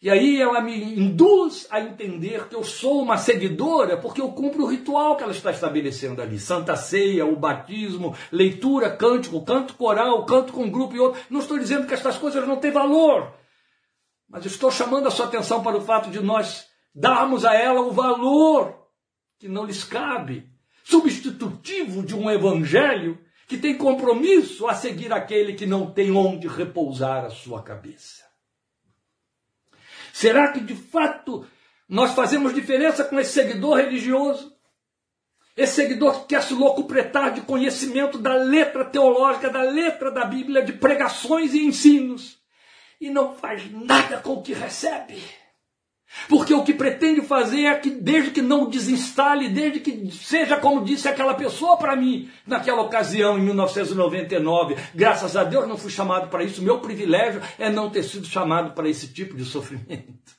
[0.00, 4.64] E aí ela me induz a entender que eu sou uma seguidora porque eu cumpro
[4.64, 6.38] o ritual que ela está estabelecendo ali.
[6.38, 11.20] Santa Ceia, o batismo, leitura, cântico, canto coral, canto com um grupo e outro.
[11.30, 13.32] Não estou dizendo que estas coisas não têm valor.
[14.28, 17.92] Mas estou chamando a sua atenção para o fato de nós darmos a ela o
[17.92, 18.74] valor
[19.38, 20.46] que não lhes cabe
[20.84, 27.24] substitutivo de um evangelho que tem compromisso a seguir aquele que não tem onde repousar
[27.24, 28.25] a sua cabeça.
[30.16, 31.46] Será que de fato
[31.86, 34.50] nós fazemos diferença com esse seguidor religioso?
[35.54, 40.62] Esse seguidor que quer se locupretar de conhecimento da letra teológica, da letra da Bíblia,
[40.62, 42.38] de pregações e ensinos,
[42.98, 45.22] e não faz nada com o que recebe.
[46.28, 50.84] Porque o que pretende fazer é que, desde que não desinstale, desde que seja como
[50.84, 56.28] disse aquela pessoa para mim, naquela ocasião, em 1999, graças a Deus não fui chamado
[56.28, 60.36] para isso, meu privilégio é não ter sido chamado para esse tipo de sofrimento.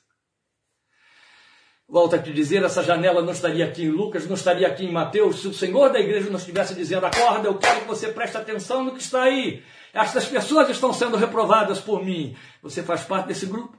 [1.90, 4.92] Volto a te dizer, essa janela não estaria aqui em Lucas, não estaria aqui em
[4.92, 8.36] Mateus, se o Senhor da igreja não estivesse dizendo, acorda, eu quero que você preste
[8.36, 9.62] atenção no que está aí.
[9.94, 12.36] Estas pessoas estão sendo reprovadas por mim.
[12.62, 13.77] Você faz parte desse grupo?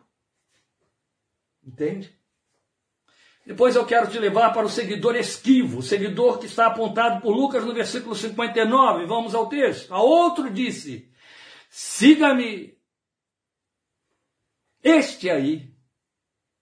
[1.63, 2.17] Entende?
[3.45, 7.35] Depois eu quero te levar para o seguidor esquivo, o seguidor que está apontado por
[7.35, 9.07] Lucas no versículo 59.
[9.07, 9.91] Vamos ao texto.
[9.91, 11.09] A outro disse:
[11.67, 12.77] Siga-me.
[14.83, 15.73] Este aí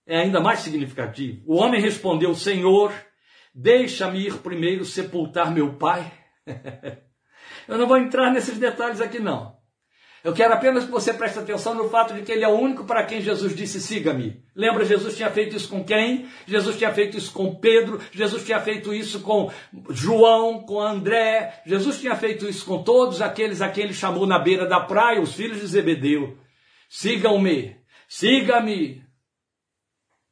[0.06, 1.44] é ainda mais significativo.
[1.46, 2.94] O homem respondeu: Senhor,
[3.54, 6.10] deixa-me ir primeiro sepultar meu pai.
[7.68, 9.57] eu não vou entrar nesses detalhes aqui, não.
[10.28, 12.84] Eu quero apenas que você preste atenção no fato de que ele é o único
[12.84, 14.44] para quem Jesus disse: siga-me.
[14.54, 16.28] Lembra, Jesus tinha feito isso com quem?
[16.46, 19.50] Jesus tinha feito isso com Pedro, Jesus tinha feito isso com
[19.90, 24.38] João, com André, Jesus tinha feito isso com todos aqueles a quem ele chamou na
[24.38, 26.38] beira da praia, os filhos de Zebedeu.
[26.90, 27.78] Sigam-me,
[28.10, 29.02] siga-me.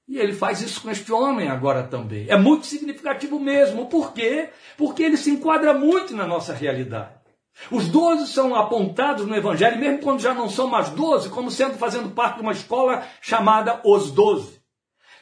[0.09, 2.25] E ele faz isso com este homem agora também.
[2.27, 3.85] É muito significativo mesmo.
[3.85, 4.49] Por quê?
[4.75, 7.24] Porque ele se enquadra muito na nossa realidade.
[7.71, 11.77] Os doze são apontados no Evangelho, mesmo quando já não são mais doze, como sendo
[11.77, 14.61] fazendo parte de uma escola chamada os doze.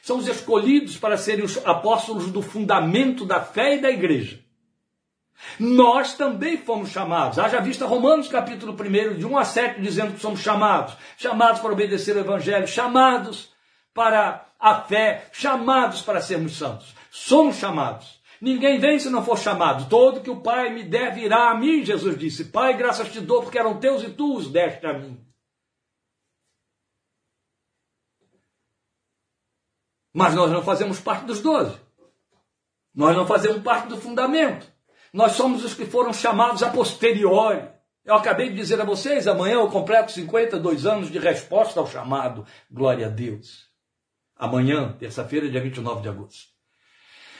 [0.02, 4.44] São os escolhidos para serem os apóstolos do fundamento da fé e da igreja.
[5.58, 7.38] Nós também fomos chamados.
[7.38, 10.94] Haja vista Romanos capítulo 1, de 1 a 7, dizendo que somos chamados.
[11.16, 13.52] Chamados para obedecer o Evangelho, chamados
[13.94, 16.94] para a fé, chamados para sermos santos.
[17.10, 18.20] Somos chamados.
[18.44, 19.88] Ninguém vem se não for chamado.
[19.88, 22.44] Todo que o Pai me der virá a mim, Jesus disse.
[22.44, 25.18] Pai, graças te dou porque eram teus e tu os deste a mim.
[30.12, 31.80] Mas nós não fazemos parte dos doze.
[32.94, 34.70] Nós não fazemos parte do fundamento.
[35.10, 37.66] Nós somos os que foram chamados a posteriori.
[38.04, 42.46] Eu acabei de dizer a vocês, amanhã eu completo 52 anos de resposta ao chamado.
[42.70, 43.70] Glória a Deus.
[44.36, 46.53] Amanhã, terça-feira, dia 29 de agosto.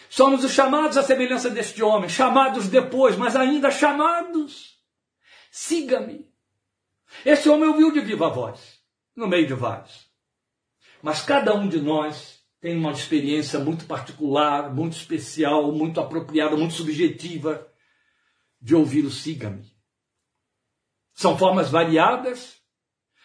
[0.09, 4.78] Somos os chamados à semelhança deste homem, chamados depois, mas ainda chamados.
[5.50, 6.28] Siga-me.
[7.24, 8.80] Esse homem ouviu de viva voz,
[9.14, 10.09] no meio de vários.
[11.02, 16.74] Mas cada um de nós tem uma experiência muito particular, muito especial, muito apropriada, muito
[16.74, 17.70] subjetiva
[18.61, 19.70] de ouvir o siga-me.
[21.12, 22.57] São formas variadas,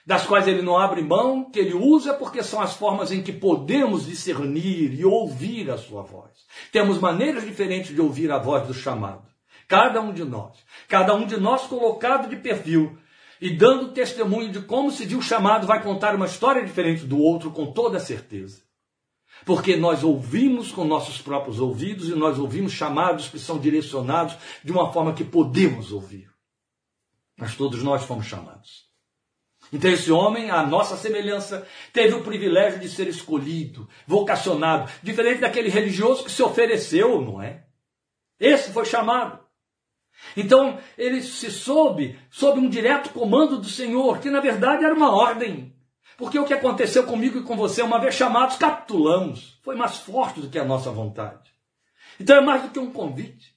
[0.06, 3.32] das quais ele não abre mão, que ele usa porque são as formas em que
[3.32, 6.32] podemos discernir e ouvir a sua voz.
[6.72, 9.28] Temos maneiras diferentes de ouvir a voz do chamado.
[9.68, 10.58] Cada um de nós.
[10.88, 12.98] Cada um de nós colocado de perfil
[13.40, 17.52] e dando testemunho de como se viu chamado vai contar uma história diferente do outro
[17.52, 18.64] com toda certeza.
[19.46, 24.72] Porque nós ouvimos com nossos próprios ouvidos e nós ouvimos chamados que são direcionados de
[24.72, 26.30] uma forma que podemos ouvir.
[27.38, 28.89] Mas todos nós fomos chamados.
[29.72, 35.70] Então, esse homem, a nossa semelhança, teve o privilégio de ser escolhido, vocacionado, diferente daquele
[35.70, 37.66] religioso que se ofereceu, não é?
[38.40, 39.40] Esse foi chamado.
[40.36, 45.16] Então, ele se soube sob um direto comando do Senhor, que na verdade era uma
[45.16, 45.74] ordem.
[46.18, 49.60] Porque o que aconteceu comigo e com você, uma vez chamados, capitulamos.
[49.64, 51.50] Foi mais forte do que a nossa vontade.
[52.20, 53.56] Então é mais do que um convite.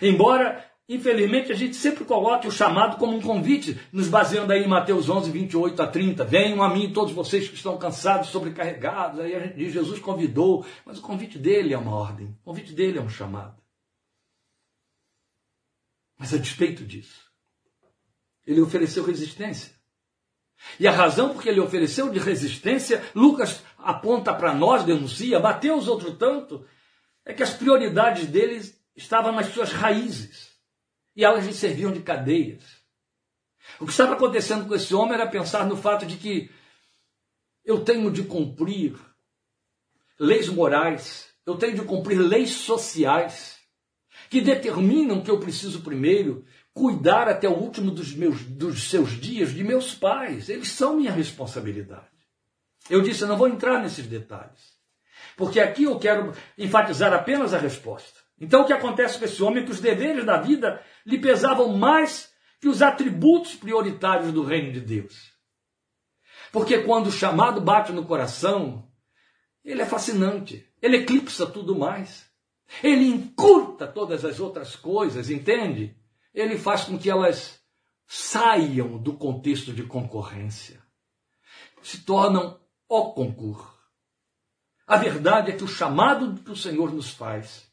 [0.00, 4.68] Embora, infelizmente, a gente sempre coloque o chamado como um convite, nos baseando aí em
[4.68, 6.24] Mateus 11, 28 a 30.
[6.24, 9.20] Venham a mim todos vocês que estão cansados, sobrecarregados.
[9.20, 12.36] Aí a gente Jesus convidou, mas o convite dele é uma ordem.
[12.42, 13.56] O convite dele é um chamado.
[16.18, 17.30] Mas a despeito disso,
[18.44, 19.72] ele ofereceu resistência.
[20.78, 25.86] E a razão por que ele ofereceu de resistência, Lucas aponta para nós, denuncia, Mateus
[25.86, 26.66] outro tanto,
[27.24, 30.49] é que as prioridades deles estavam nas suas raízes.
[31.20, 32.64] E elas lhe serviam de cadeias.
[33.78, 36.50] O que estava acontecendo com esse homem era pensar no fato de que
[37.62, 38.98] eu tenho de cumprir
[40.18, 43.58] leis morais, eu tenho de cumprir leis sociais
[44.30, 46.42] que determinam que eu preciso primeiro
[46.72, 50.48] cuidar até o último dos, meus, dos seus dias de meus pais.
[50.48, 52.08] Eles são minha responsabilidade.
[52.88, 54.72] Eu disse, eu não vou entrar nesses detalhes.
[55.36, 58.20] Porque aqui eu quero enfatizar apenas a resposta.
[58.40, 61.76] Então o que acontece com esse homem é que os deveres da vida lhe pesavam
[61.76, 62.30] mais
[62.60, 65.32] que os atributos prioritários do reino de Deus.
[66.52, 68.90] Porque quando o chamado bate no coração,
[69.64, 72.28] ele é fascinante, ele eclipsa tudo mais.
[72.82, 76.00] Ele encurta todas as outras coisas, entende?
[76.32, 77.60] ele faz com que elas
[78.06, 80.82] saiam do contexto de concorrência,
[81.82, 83.78] se tornam o concurso.
[84.86, 87.70] A verdade é que o chamado que o Senhor nos faz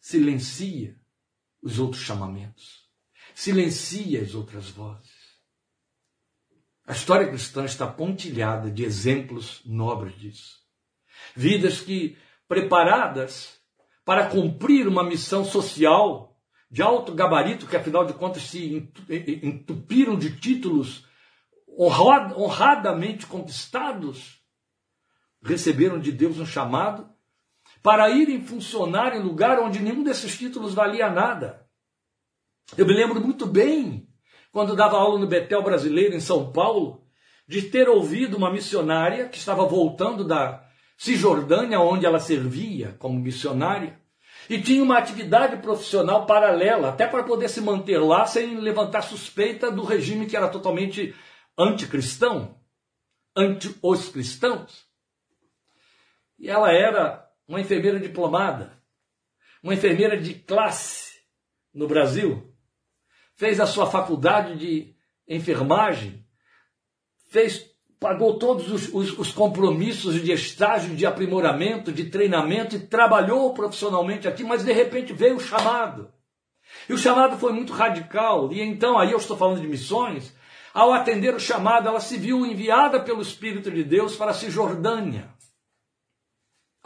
[0.00, 0.98] silencia
[1.66, 2.84] os outros chamamentos,
[3.34, 5.10] silencia as outras vozes.
[6.86, 10.60] A história cristã está pontilhada de exemplos nobres disso.
[11.34, 13.58] Vidas que, preparadas
[14.04, 16.38] para cumprir uma missão social,
[16.70, 18.88] de alto gabarito, que afinal de contas se
[19.42, 21.04] entupiram de títulos
[21.76, 24.40] honradamente conquistados,
[25.42, 27.10] receberam de Deus um chamado
[27.86, 31.64] para irem funcionar em lugar onde nenhum desses títulos valia nada.
[32.76, 34.08] Eu me lembro muito bem,
[34.50, 37.06] quando dava aula no Betel Brasileiro, em São Paulo,
[37.46, 40.68] de ter ouvido uma missionária que estava voltando da
[40.98, 44.00] Cisjordânia, onde ela servia como missionária,
[44.50, 49.70] e tinha uma atividade profissional paralela, até para poder se manter lá sem levantar suspeita
[49.70, 51.14] do regime que era totalmente
[51.56, 52.58] anticristão,
[53.36, 54.84] anti os cristãos.
[56.36, 58.80] E ela era uma enfermeira diplomada,
[59.62, 61.20] uma enfermeira de classe
[61.72, 62.52] no Brasil.
[63.34, 64.94] Fez a sua faculdade de
[65.28, 66.24] enfermagem,
[67.28, 73.52] fez pagou todos os, os, os, compromissos de estágio, de aprimoramento, de treinamento e trabalhou
[73.54, 76.12] profissionalmente aqui, mas de repente veio o chamado.
[76.88, 78.52] E o chamado foi muito radical.
[78.52, 80.34] E então, aí eu estou falando de missões,
[80.74, 85.30] ao atender o chamado, ela se viu enviada pelo Espírito de Deus para a Cisjordânia.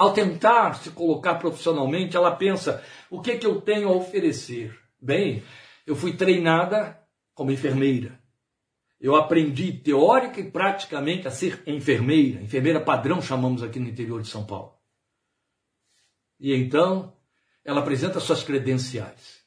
[0.01, 4.75] Ao tentar se colocar profissionalmente, ela pensa: o que, é que eu tenho a oferecer?
[4.99, 5.43] Bem,
[5.87, 6.99] eu fui treinada
[7.35, 8.19] como enfermeira.
[8.99, 14.29] Eu aprendi teórica e praticamente a ser enfermeira, enfermeira padrão chamamos aqui no interior de
[14.29, 14.73] São Paulo.
[16.39, 17.15] E então,
[17.63, 19.45] ela apresenta suas credenciais.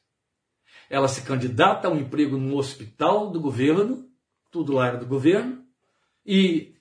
[0.88, 4.08] Ela se candidata a um emprego no hospital do governo,
[4.52, 5.66] tudo lá era do governo,
[6.24, 6.76] e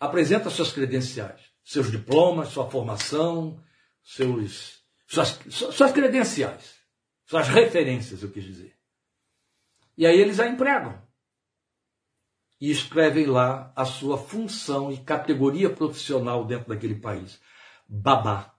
[0.00, 3.62] apresenta suas credenciais, seus diplomas, sua formação,
[4.02, 6.76] seus, suas, suas credenciais,
[7.26, 8.74] suas referências, eu quis dizer.
[9.94, 10.98] E aí eles a empregam
[12.58, 17.38] e escrevem lá a sua função e categoria profissional dentro daquele país.
[17.86, 18.54] Babá.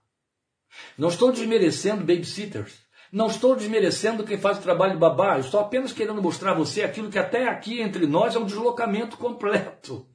[0.95, 2.79] Não estou desmerecendo babysitters.
[3.11, 5.37] Não estou desmerecendo quem faz o trabalho de babá.
[5.37, 8.45] Eu estou apenas querendo mostrar a você aquilo que até aqui entre nós é um
[8.45, 10.07] deslocamento completo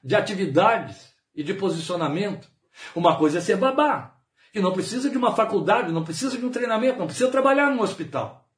[0.00, 2.48] de atividades e de posicionamento.
[2.94, 4.16] Uma coisa é ser babá,
[4.52, 7.82] que não precisa de uma faculdade, não precisa de um treinamento, não precisa trabalhar num
[7.82, 8.48] hospital.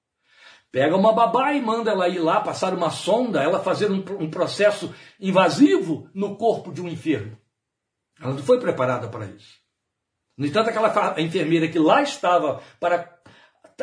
[0.70, 4.30] Pega uma babá e manda ela ir lá, passar uma sonda, ela fazer um, um
[4.30, 7.36] processo invasivo no corpo de um enfermo.
[8.20, 9.58] Ela não foi preparada para isso.
[10.36, 13.18] No entanto, aquela enfermeira que lá estava para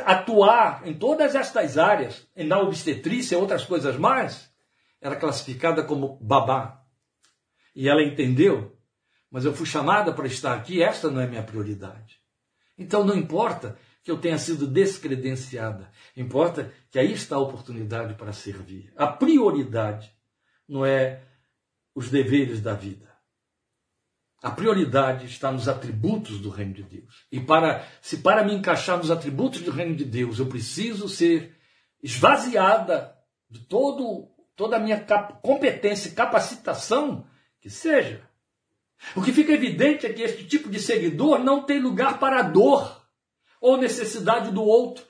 [0.05, 4.49] atuar em todas estas áreas, na obstetrícia e outras coisas mais,
[5.01, 6.81] era classificada como babá.
[7.75, 8.74] E ela entendeu,
[9.35, 12.21] mas eu fui chamada para estar aqui, esta não é minha prioridade.
[12.77, 18.31] Então não importa que eu tenha sido descredenciada, importa que aí está a oportunidade para
[18.31, 18.93] servir.
[18.95, 20.09] A prioridade
[20.65, 21.21] não é
[21.93, 23.13] os deveres da vida.
[24.41, 27.25] A prioridade está nos atributos do reino de Deus.
[27.29, 31.53] E para se para me encaixar nos atributos do reino de Deus, eu preciso ser
[32.01, 33.13] esvaziada
[33.49, 35.05] de todo toda a minha
[35.41, 37.27] competência e capacitação
[37.59, 38.33] que seja.
[39.15, 42.43] O que fica evidente é que este tipo de seguidor não tem lugar para a
[42.43, 43.03] dor
[43.61, 45.03] ou necessidade do outro.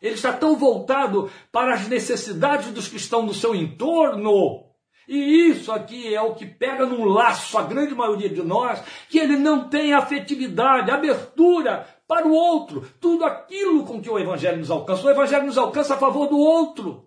[0.00, 4.64] Ele está tão voltado para as necessidades dos que estão no seu entorno
[5.06, 9.18] e isso aqui é o que pega num laço a grande maioria de nós, que
[9.18, 14.70] ele não tem afetividade, abertura para o outro, tudo aquilo com que o Evangelho nos
[14.70, 15.06] alcança.
[15.06, 17.06] O Evangelho nos alcança a favor do outro.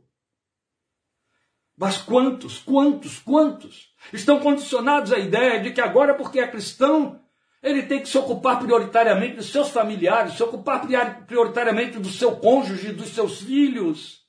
[1.78, 7.22] Mas quantos, quantos, quantos estão condicionados à ideia de que agora, porque é cristão,
[7.62, 10.88] ele tem que se ocupar prioritariamente dos seus familiares, se ocupar
[11.28, 14.26] prioritariamente do seu cônjuge, dos seus filhos.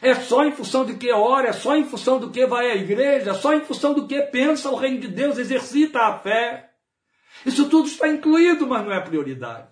[0.00, 2.76] É só em função de que ora, é só em função do que vai à
[2.76, 6.70] igreja, é só em função do que pensa o reino de Deus, exercita a fé.
[7.44, 9.68] Isso tudo está incluído, mas não é prioridade.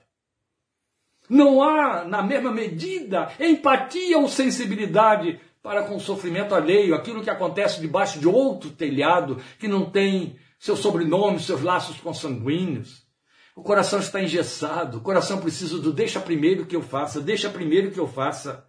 [1.28, 7.30] Não há, na mesma medida, empatia ou sensibilidade para com o sofrimento alheio, aquilo que
[7.30, 13.06] acontece debaixo de outro telhado, que não tem seu sobrenome, seus laços consanguíneos.
[13.54, 17.90] O coração está engessado, o coração precisa do deixa primeiro que eu faça, deixa primeiro
[17.90, 18.68] que eu faça.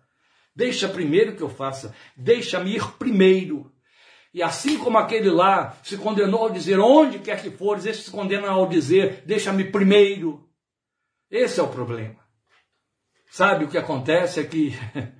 [0.59, 3.71] Deixa primeiro que eu faça, deixa-me ir primeiro.
[4.33, 8.11] E assim como aquele lá se condenou ao dizer onde quer que fores, esse se
[8.11, 10.47] condena ao dizer deixa-me primeiro.
[11.31, 12.19] Esse é o problema.
[13.31, 14.73] Sabe o que acontece é que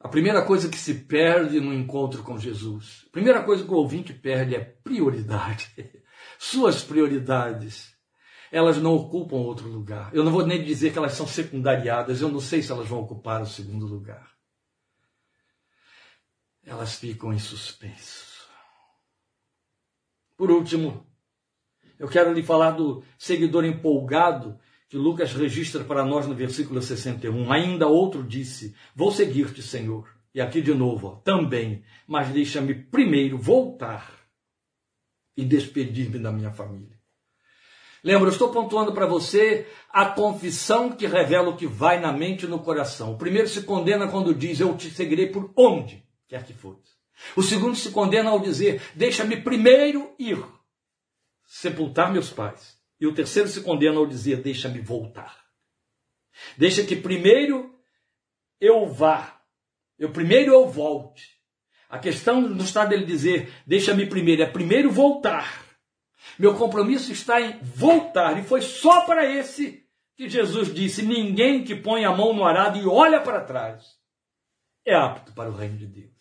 [0.00, 3.76] a primeira coisa que se perde no encontro com Jesus, a primeira coisa que o
[3.76, 5.72] ouvinte perde é prioridade.
[6.38, 7.98] Suas prioridades
[8.50, 10.14] elas não ocupam outro lugar.
[10.14, 13.00] Eu não vou nem dizer que elas são secundariadas, eu não sei se elas vão
[13.00, 14.32] ocupar o segundo lugar.
[16.64, 18.48] Elas ficam em suspenso.
[20.36, 21.06] Por último,
[21.98, 24.58] eu quero lhe falar do seguidor empolgado
[24.88, 27.52] que Lucas registra para nós no versículo 61.
[27.52, 30.08] Ainda outro disse: Vou seguir-te, Senhor.
[30.34, 34.12] E aqui de novo, ó, também, mas deixa-me primeiro voltar
[35.36, 36.98] e despedir-me da minha família.
[38.04, 42.44] Lembra, eu estou pontuando para você a confissão que revela o que vai na mente
[42.44, 43.12] e no coração.
[43.12, 46.96] O primeiro se condena quando diz: Eu te seguirei por onde quer que fores.
[47.36, 50.42] O segundo se condena ao dizer: Deixa-me primeiro ir
[51.44, 52.77] sepultar meus pais.
[53.00, 55.44] E o terceiro se condena ao dizer: Deixa-me voltar.
[56.56, 57.74] Deixa que primeiro
[58.60, 59.40] eu vá.
[59.98, 61.36] Eu primeiro eu volte.
[61.88, 65.68] A questão não está dele dizer: Deixa-me primeiro, é primeiro voltar
[66.38, 68.38] meu compromisso está em voltar.
[68.38, 69.86] E foi só para esse
[70.16, 73.96] que Jesus disse: Ninguém que põe a mão no arado e olha para trás
[74.84, 76.16] é apto para o reino de Deus.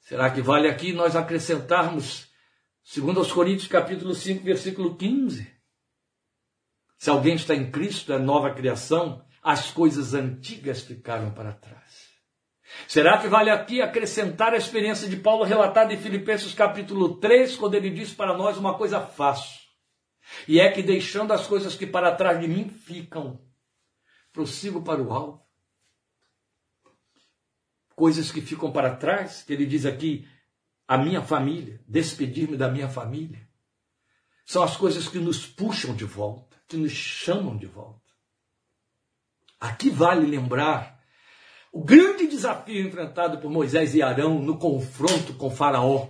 [0.00, 2.25] Será que vale aqui nós acrescentarmos,
[2.86, 5.52] segundo aos Coríntios capítulo 5, versículo 15?
[6.96, 12.06] Se alguém está em Cristo, é nova criação, as coisas antigas ficaram para trás.
[12.86, 17.74] Será que vale aqui acrescentar a experiência de Paulo relatada em Filipenses capítulo 3, quando
[17.74, 19.60] ele diz para nós uma coisa fácil?
[20.46, 23.40] E é que deixando as coisas que para trás de mim ficam,
[24.32, 25.44] prossigo para o alvo.
[27.94, 30.28] Coisas que ficam para trás, que ele diz aqui,
[30.86, 33.46] a minha família, despedir-me da minha família.
[34.44, 38.00] São as coisas que nos puxam de volta, que nos chamam de volta.
[39.58, 41.00] Aqui vale lembrar
[41.72, 46.08] o grande desafio enfrentado por Moisés e Arão no confronto com Faraó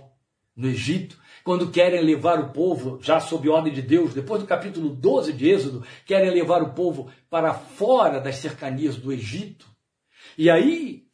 [0.55, 4.89] no Egito, quando querem levar o povo, já sob ordem de Deus, depois do capítulo
[4.89, 9.67] 12 de Êxodo, querem levar o povo para fora das cercanias do Egito.
[10.37, 11.06] E aí,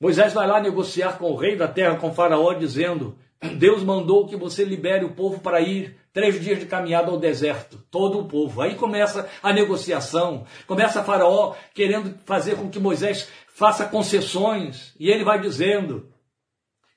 [0.00, 3.18] Moisés vai lá negociar com o rei da terra, com Faraó, dizendo:
[3.58, 7.78] Deus mandou que você libere o povo para ir três dias de caminhada ao deserto,
[7.90, 8.62] todo o povo.
[8.62, 15.22] Aí começa a negociação, começa Faraó querendo fazer com que Moisés faça concessões, e ele
[15.22, 16.10] vai dizendo: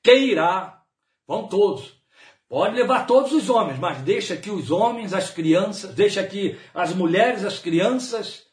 [0.01, 0.81] quem irá?
[1.27, 2.01] Vão todos.
[2.47, 6.93] Pode levar todos os homens, mas deixa aqui os homens, as crianças, deixa aqui as
[6.93, 8.45] mulheres, as crianças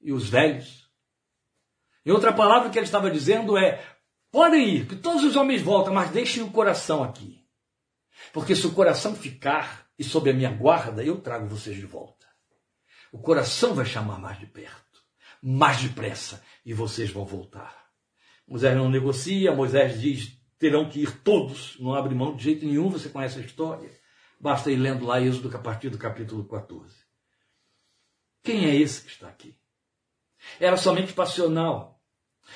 [0.00, 0.81] e os velhos.
[2.04, 3.84] Em outra palavra, que ele estava dizendo é:
[4.30, 7.44] podem ir, que todos os homens voltam, mas deixem o coração aqui.
[8.32, 12.26] Porque se o coração ficar e sob a minha guarda, eu trago vocês de volta.
[13.12, 15.02] O coração vai chamar mais de perto,
[15.42, 17.82] mais depressa, e vocês vão voltar.
[18.46, 22.88] Moisés não negocia, Moisés diz: terão que ir todos, não abre mão de jeito nenhum,
[22.88, 23.90] você conhece a história.
[24.40, 26.96] Basta ir lendo lá Êxodo a partir do capítulo 14.
[28.42, 29.56] Quem é esse que está aqui?
[30.58, 31.91] Era somente passional,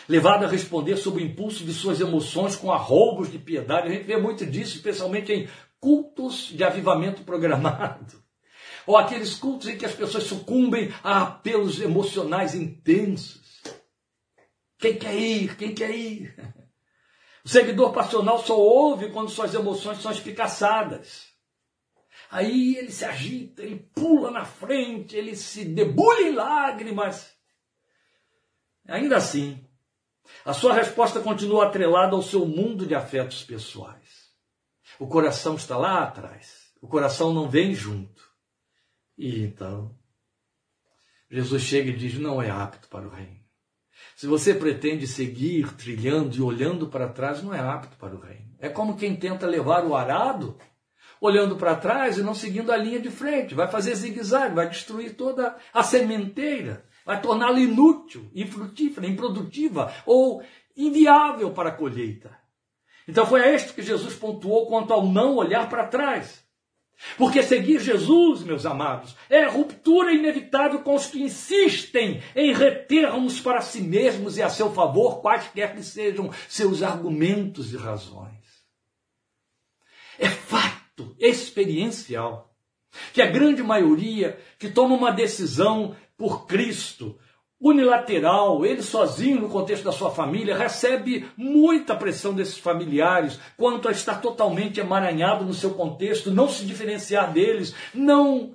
[0.08, 3.88] levado a responder sob o impulso de suas emoções com arroubos de piedade.
[3.88, 5.48] A gente vê muito disso, especialmente em
[5.80, 8.22] cultos de avivamento programado.
[8.86, 13.62] Ou aqueles cultos em que as pessoas sucumbem a apelos emocionais intensos.
[14.78, 15.56] Quem quer ir?
[15.56, 16.34] Quem quer ir?
[17.44, 21.28] O seguidor passional só ouve quando suas emoções são espicaçadas.
[22.28, 27.32] Aí ele se agita, ele pula na frente, ele se debulha em lágrimas.
[28.88, 29.64] Ainda assim,
[30.44, 34.30] a sua resposta continua atrelada ao seu mundo de afetos pessoais.
[34.98, 36.70] O coração está lá atrás.
[36.80, 38.22] O coração não vem junto.
[39.18, 39.94] E então,
[41.30, 43.44] Jesus chega e diz: não é apto para o reino.
[44.14, 48.54] Se você pretende seguir trilhando e olhando para trás, não é apto para o reino.
[48.58, 50.56] É como quem tenta levar o arado
[51.20, 53.54] olhando para trás e não seguindo a linha de frente.
[53.54, 60.42] Vai fazer zigue-zague, vai destruir toda a sementeira vai torná-la inútil, infrutífera, improdutiva ou
[60.76, 62.36] inviável para a colheita.
[63.06, 66.44] Então foi a isto que Jesus pontuou quanto ao não olhar para trás.
[67.16, 73.38] Porque seguir Jesus, meus amados, é a ruptura inevitável com os que insistem em retermos
[73.38, 78.34] para si mesmos e a seu favor quaisquer que sejam seus argumentos e razões.
[80.18, 82.56] É fato experiencial
[83.12, 87.18] que a grande maioria que toma uma decisão por Cristo,
[87.60, 93.92] unilateral, ele sozinho no contexto da sua família, recebe muita pressão desses familiares quanto a
[93.92, 98.54] estar totalmente emaranhado no seu contexto, não se diferenciar deles, não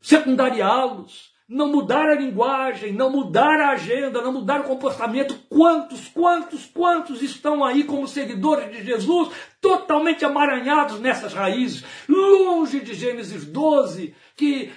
[0.00, 5.38] secundariá-los, não mudar a linguagem, não mudar a agenda, não mudar o comportamento.
[5.48, 12.94] Quantos, quantos, quantos estão aí como seguidores de Jesus, totalmente amaranhados nessas raízes, longe de
[12.94, 14.72] Gênesis 12, que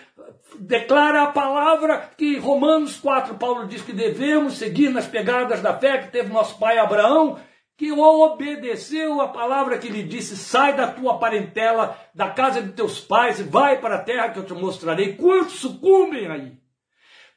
[0.60, 6.00] declara a palavra que Romanos 4, Paulo diz que devemos seguir nas pegadas da fé
[6.00, 7.40] que teve nosso pai Abraão,
[7.78, 13.00] que obedeceu a palavra que lhe disse: sai da tua parentela, da casa de teus
[13.00, 15.16] pais, e vai para a terra que eu te mostrarei.
[15.16, 16.58] Quantos sucumbem aí?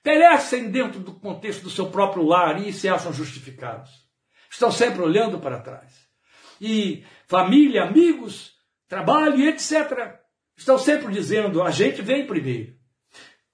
[0.02, 3.90] Perecem dentro do contexto do seu próprio lar e se acham justificados.
[4.50, 6.08] Estão sempre olhando para trás.
[6.58, 8.52] E família, amigos,
[8.88, 10.18] trabalho, etc.
[10.56, 12.79] Estão sempre dizendo: a gente vem primeiro.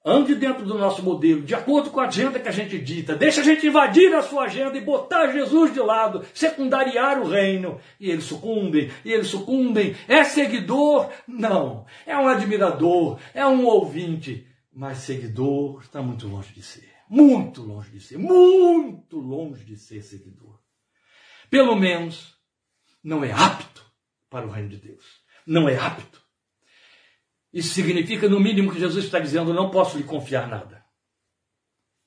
[0.09, 3.17] Ande dentro do nosso modelo, de acordo com a agenda que a gente dita.
[3.17, 7.81] Deixa a gente invadir a sua agenda e botar Jesus de lado, secundariar o reino.
[7.99, 9.97] E eles sucumbem, e eles sucumbem.
[10.07, 11.11] É seguidor?
[11.27, 11.85] Não.
[12.07, 14.47] É um admirador, é um ouvinte.
[14.73, 16.89] Mas seguidor está muito longe de ser.
[17.11, 18.17] Muito longe de ser.
[18.17, 20.61] Muito longe de ser seguidor.
[21.51, 22.37] Pelo menos
[23.03, 23.85] não é apto
[24.31, 25.05] para o reino de Deus.
[25.45, 26.26] Não é apto.
[27.57, 30.85] Isso significa, no mínimo, que Jesus está dizendo: não posso lhe confiar nada.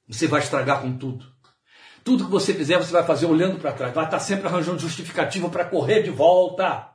[0.08, 1.26] Você vai estragar com tudo.
[2.04, 3.92] Tudo que você fizer, você vai fazer olhando para trás.
[3.92, 6.94] Vai estar sempre arranjando justificativa para correr de volta.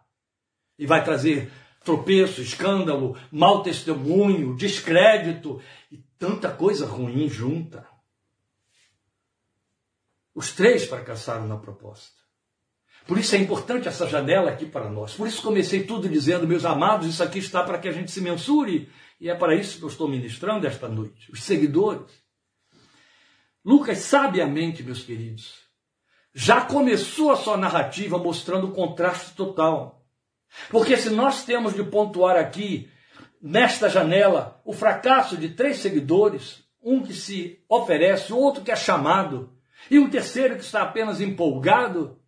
[0.79, 1.51] E vai trazer
[1.83, 7.85] tropeço, escândalo, mau testemunho, descrédito e tanta coisa ruim junta.
[10.33, 12.24] Os três fracassaram na proposta.
[13.07, 15.15] Por isso é importante essa janela aqui para nós.
[15.15, 18.21] Por isso comecei tudo dizendo, meus amados, isso aqui está para que a gente se
[18.21, 18.91] mensure.
[19.21, 21.31] E é para isso que eu estou ministrando esta noite.
[21.31, 22.11] Os seguidores.
[23.65, 25.55] Lucas, sabiamente, meus queridos,
[26.35, 30.03] já começou a sua narrativa mostrando o contraste total.
[30.71, 32.91] Porque se nós temos de pontuar aqui,
[33.41, 39.53] nesta janela, o fracasso de três seguidores, um que se oferece, outro que é chamado,
[39.91, 42.19] e um terceiro que está apenas empolgado,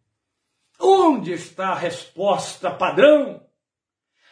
[0.78, 3.44] Onde está a resposta padrão?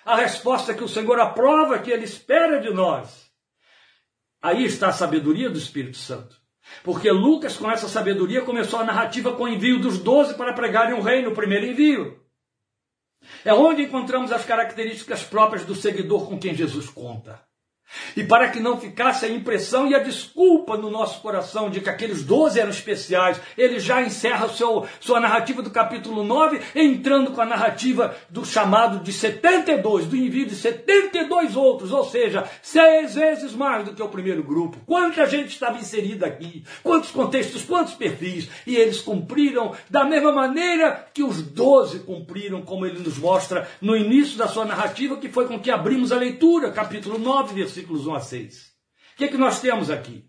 [0.04, 3.30] A resposta que o Senhor aprova, que Ele espera de nós.
[4.42, 6.36] Aí está a sabedoria do Espírito Santo.
[6.82, 10.94] Porque Lucas, com essa sabedoria, começou a narrativa com o envio dos doze para pregarem
[10.94, 12.22] o reino, o primeiro envio.
[13.44, 17.42] É onde encontramos as características próprias do seguidor com quem Jesus conta.
[18.16, 21.90] E para que não ficasse a impressão e a desculpa no nosso coração de que
[21.90, 27.40] aqueles doze eram especiais, ele já encerra seu, sua narrativa do capítulo 9, entrando com
[27.40, 33.52] a narrativa do chamado de 72, do envio de 72 outros, ou seja, seis vezes
[33.52, 34.78] mais do que o primeiro grupo.
[34.86, 41.06] Quanta gente estava inserida aqui, quantos contextos, quantos perfis, e eles cumpriram da mesma maneira
[41.12, 45.46] que os doze cumpriram, como ele nos mostra no início da sua narrativa, que foi
[45.46, 48.56] com que abrimos a leitura, capítulo 9, versículo versículos 1 a 6.
[49.14, 50.24] O que é que nós temos aqui?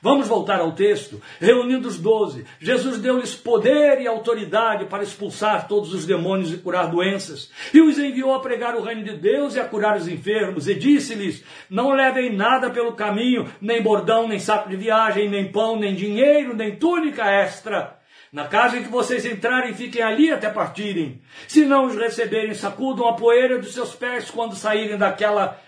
[0.00, 1.20] Vamos voltar ao texto.
[1.40, 6.88] Reunindo os doze, Jesus deu-lhes poder e autoridade para expulsar todos os demônios e curar
[6.88, 7.50] doenças.
[7.74, 10.68] E os enviou a pregar o reino de Deus e a curar os enfermos.
[10.68, 15.76] E disse-lhes: Não levem nada pelo caminho, nem bordão, nem saco de viagem, nem pão,
[15.76, 17.98] nem dinheiro, nem túnica extra.
[18.30, 21.22] Na casa em que vocês entrarem, fiquem ali até partirem.
[21.48, 25.58] Se não os receberem, sacudam a poeira dos seus pés quando saírem daquela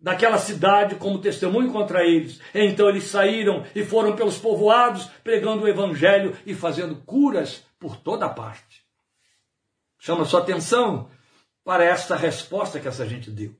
[0.00, 2.40] daquela cidade como testemunho contra eles.
[2.54, 8.28] Então eles saíram e foram pelos povoados pregando o evangelho e fazendo curas por toda
[8.28, 8.82] parte.
[9.98, 11.10] Chama sua atenção
[11.64, 13.54] para esta resposta que essa gente deu.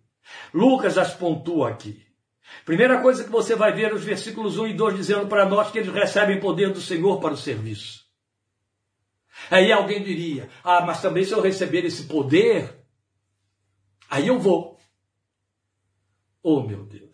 [0.54, 2.06] Lucas as pontua aqui.
[2.64, 5.78] Primeira coisa que você vai ver os versículos 1 e 2 dizendo para nós que
[5.78, 8.06] eles recebem poder do Senhor para o serviço.
[9.50, 12.74] Aí alguém diria: Ah, mas também se eu receber esse poder,
[14.10, 14.77] aí eu vou.
[16.42, 17.08] Oh, meu Deus.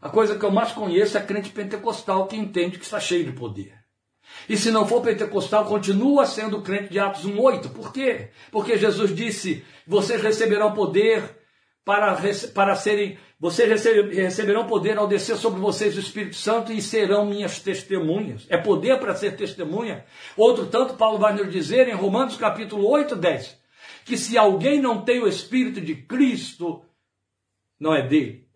[0.00, 3.32] A coisa que eu mais conheço é crente pentecostal que entende que está cheio de
[3.32, 3.74] poder.
[4.48, 7.70] E se não for pentecostal, continua sendo crente de Atos 1,8.
[7.70, 8.28] Por quê?
[8.50, 11.38] Porque Jesus disse: vocês receberão poder
[11.84, 12.16] para,
[12.54, 13.18] para serem.
[13.40, 18.46] Vocês receberão poder ao descer sobre vocês o Espírito Santo e serão minhas testemunhas.
[18.48, 20.04] É poder para ser testemunha.
[20.36, 23.56] Outro tanto, Paulo vai nos dizer em Romanos capítulo 8, 10,
[24.04, 26.82] que se alguém não tem o Espírito de Cristo,
[27.78, 28.48] não é dele.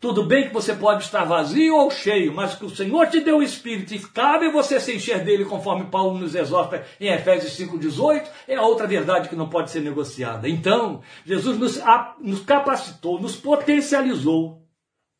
[0.00, 3.38] Tudo bem que você pode estar vazio ou cheio, mas que o Senhor te deu
[3.38, 8.28] o Espírito e cabe você se encher dele, conforme Paulo nos exorta em Efésios 5,18,
[8.46, 10.48] é outra verdade que não pode ser negociada.
[10.48, 11.80] Então, Jesus nos,
[12.20, 14.62] nos capacitou, nos potencializou.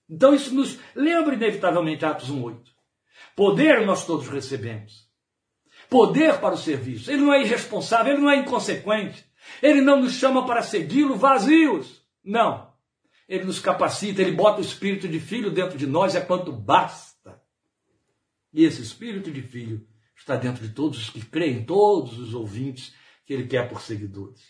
[0.09, 2.57] Então, isso nos lembra inevitavelmente Atos 1,8.
[3.35, 5.09] Poder nós todos recebemos.
[5.91, 7.11] Poder para o serviço.
[7.11, 9.25] Ele não é irresponsável, ele não é inconsequente.
[9.63, 12.03] Ele não nos chama para segui-lo vazios.
[12.25, 12.68] Não.
[13.29, 17.41] Ele nos capacita, ele bota o espírito de filho dentro de nós, é quanto basta.
[18.53, 22.95] E esse espírito de filho está dentro de todos os que creem, todos os ouvintes
[23.27, 24.41] que ele quer por seguidores.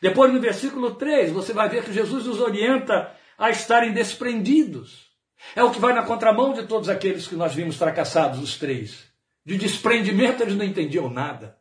[0.00, 5.06] Depois, no versículo 3, você vai ver que Jesus nos orienta a estarem desprendidos.
[5.54, 9.06] É o que vai na contramão de todos aqueles que nós vimos fracassados, os três.
[9.44, 11.56] De desprendimento, eles não entendiam nada.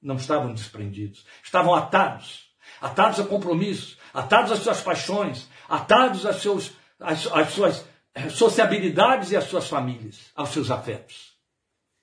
[0.00, 1.26] Não estavam desprendidos.
[1.42, 2.53] Estavam atados.
[2.80, 7.84] Atados a compromissos, atados às suas paixões, atados às, seus, às, às suas
[8.30, 11.34] sociabilidades e às suas famílias, aos seus afetos.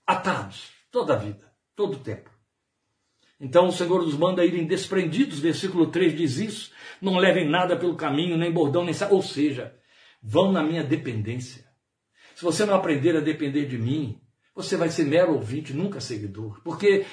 [0.06, 2.30] Atados, toda a vida, todo o tempo.
[3.40, 7.96] Então o Senhor nos manda irem desprendidos, versículo 3 diz isso, não levem nada pelo
[7.96, 9.74] caminho, nem bordão, nem ou seja,
[10.22, 11.66] vão na minha dependência.
[12.36, 14.22] Se você não aprender a depender de mim,
[14.54, 16.62] você vai ser mero ouvinte, nunca seguidor.
[16.64, 17.06] Porque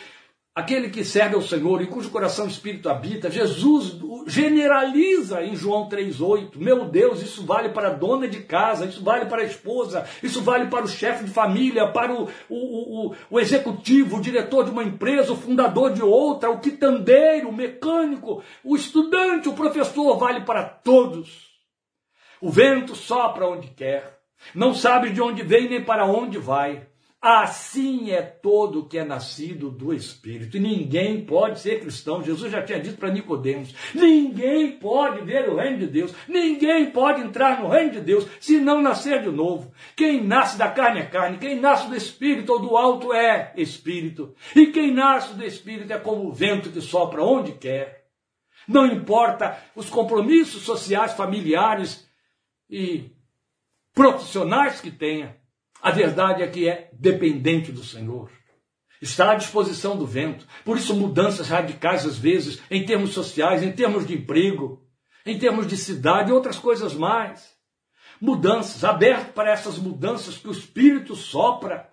[0.59, 3.97] aquele que serve ao Senhor, em cujo coração o Espírito habita, Jesus
[4.27, 6.57] generaliza em João 3,8.
[6.57, 10.43] Meu Deus, isso vale para a dona de casa, isso vale para a esposa, isso
[10.43, 14.73] vale para o chefe de família, para o, o, o, o executivo, o diretor de
[14.73, 20.41] uma empresa, o fundador de outra, o quitandeiro, o mecânico, o estudante, o professor, vale
[20.41, 21.47] para todos.
[22.41, 24.19] O vento sopra onde quer,
[24.53, 26.88] não sabe de onde vem nem para onde vai.
[27.21, 30.57] Assim é todo que é nascido do Espírito.
[30.57, 32.23] E ninguém pode ser cristão.
[32.23, 37.21] Jesus já tinha dito para Nicodemos: ninguém pode ver o reino de Deus, ninguém pode
[37.21, 39.73] entrar no reino de Deus se não nascer de novo.
[39.97, 44.33] Quem nasce da carne é carne, quem nasce do Espírito ou do alto é Espírito.
[44.55, 48.07] E quem nasce do Espírito é como o vento que sopra onde quer.
[48.69, 52.09] Não importa os compromissos sociais, familiares
[52.71, 53.11] e
[53.93, 55.37] profissionais que tenha.
[55.81, 58.31] A verdade é que é dependente do Senhor.
[59.01, 60.47] Está à disposição do vento.
[60.65, 64.85] Por isso, mudanças radicais, às vezes, em termos sociais, em termos de emprego,
[65.25, 67.57] em termos de cidade e outras coisas mais.
[68.21, 71.89] Mudanças, aberto para essas mudanças que o Espírito sopra.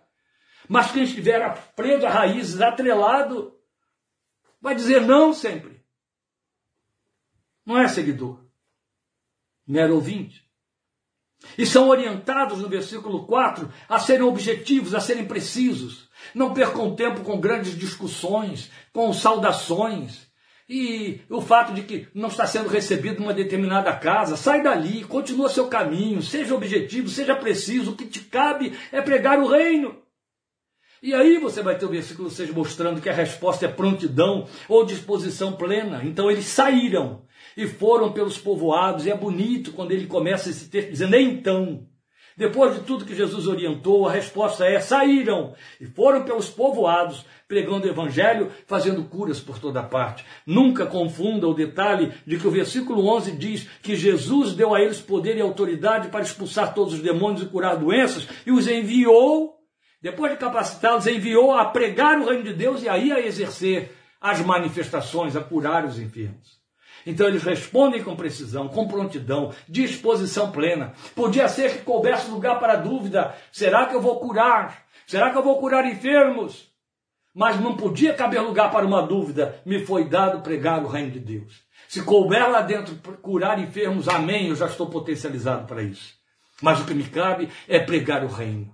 [0.67, 3.55] Mas quem estiver preso a raízes, atrelado,
[4.59, 5.83] vai dizer não sempre.
[7.63, 8.43] Não é seguidor.
[9.67, 10.44] Mero ouvinte.
[11.57, 16.09] E são orientados no versículo 4 a serem objetivos, a serem precisos.
[16.33, 20.25] Não percam tempo com grandes discussões, com saudações.
[20.67, 25.47] e o fato de que não está sendo recebido numa determinada casa, sai dali, continua
[25.47, 30.05] seu caminho, seja objetivo, seja preciso, o que te cabe é pregar o reino.
[31.03, 34.83] E aí você vai ter o versículo 6 mostrando que a resposta é prontidão ou
[34.83, 36.03] disposição plena.
[36.03, 37.21] Então eles saíram
[37.55, 41.87] e foram pelos povoados, e é bonito quando ele começa esse texto dizendo, então.
[42.37, 47.87] Depois de tudo que Jesus orientou, a resposta é: saíram e foram pelos povoados, pregando
[47.87, 50.25] o evangelho, fazendo curas por toda parte.
[50.45, 54.99] Nunca confunda o detalhe de que o versículo 11 diz que Jesus deu a eles
[54.99, 59.55] poder e autoridade para expulsar todos os demônios e curar doenças e os enviou,
[60.01, 64.41] depois de capacitá-los, enviou a pregar o reino de Deus e aí a exercer as
[64.41, 66.64] manifestações, a curar os enfermos.
[67.05, 70.93] Então eles respondem com precisão, com prontidão, disposição plena.
[71.13, 74.85] Podia ser que coubesse lugar para dúvida: será que eu vou curar?
[75.05, 76.73] Será que eu vou curar enfermos?
[77.33, 79.61] Mas não podia caber lugar para uma dúvida.
[79.65, 81.63] Me foi dado pregar o reino de Deus.
[81.87, 86.15] Se couber lá dentro curar enfermos, amém, eu já estou potencializado para isso.
[86.61, 88.73] Mas o que me cabe é pregar o reino.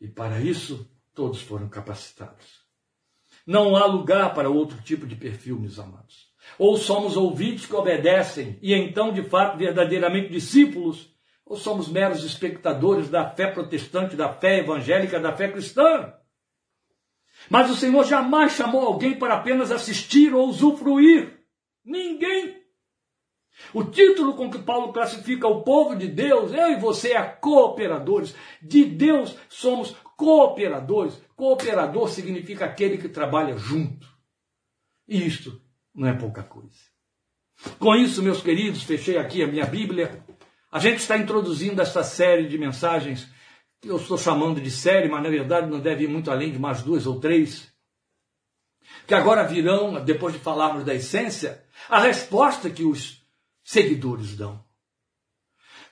[0.00, 2.60] E para isso, todos foram capacitados.
[3.46, 6.31] Não há lugar para outro tipo de perfil, meus amados.
[6.58, 11.12] Ou somos ouvintes que obedecem e então, de fato, verdadeiramente discípulos,
[11.44, 16.12] ou somos meros espectadores da fé protestante, da fé evangélica, da fé cristã.
[17.50, 21.38] Mas o Senhor jamais chamou alguém para apenas assistir ou usufruir.
[21.84, 22.62] Ninguém.
[23.74, 28.34] O título com que Paulo classifica o povo de Deus, eu e você, é cooperadores.
[28.60, 31.20] De Deus somos cooperadores.
[31.36, 34.06] Cooperador significa aquele que trabalha junto.
[35.06, 35.61] E isto
[35.94, 36.92] não é pouca coisa.
[37.78, 40.24] Com isso, meus queridos, fechei aqui a minha Bíblia.
[40.70, 43.28] A gente está introduzindo essa série de mensagens
[43.80, 46.58] que eu estou chamando de série, mas na verdade não deve ir muito além de
[46.58, 47.72] mais duas ou três.
[49.06, 53.22] Que agora virão, depois de falarmos da essência, a resposta que os
[53.62, 54.64] seguidores dão.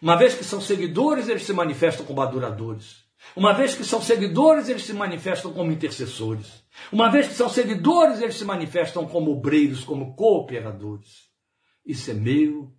[0.00, 3.04] Uma vez que são seguidores, eles se manifestam como adoradores.
[3.36, 6.64] Uma vez que são seguidores, eles se manifestam como intercessores.
[6.92, 11.28] Uma vez que são seguidores, eles se manifestam como obreiros, como cooperadores.
[11.84, 12.72] Isso é meu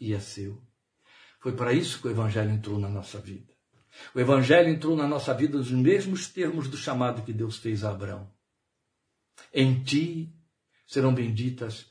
[0.00, 0.62] e é seu.
[1.40, 3.52] Foi para isso que o Evangelho entrou na nossa vida.
[4.14, 7.90] O Evangelho entrou na nossa vida nos mesmos termos do chamado que Deus fez a
[7.90, 8.30] Abraão.
[9.52, 10.32] Em ti
[10.86, 11.90] serão benditas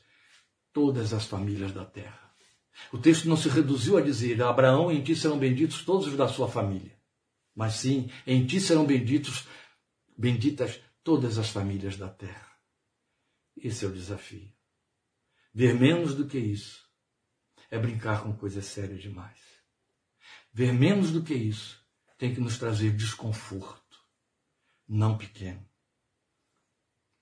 [0.72, 2.32] todas as famílias da terra.
[2.92, 6.26] O texto não se reduziu a dizer: Abraão, em ti serão benditos todos os da
[6.26, 6.92] sua família
[7.54, 9.46] mas sim em ti serão benditos,
[10.16, 12.52] benditas todas as famílias da terra.
[13.56, 14.52] Esse é o desafio.
[15.54, 16.88] Ver menos do que isso
[17.70, 19.40] é brincar com coisas sérias demais.
[20.52, 21.82] Ver menos do que isso
[22.18, 23.98] tem que nos trazer desconforto,
[24.86, 25.68] não pequeno,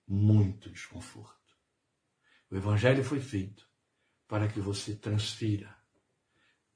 [0.06, 1.38] muito desconforto.
[2.50, 3.68] O Evangelho foi feito
[4.26, 5.76] para que você transfira,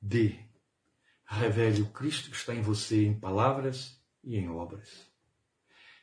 [0.00, 0.38] dê
[1.26, 5.12] revele o Cristo que está em você em palavras e em obras.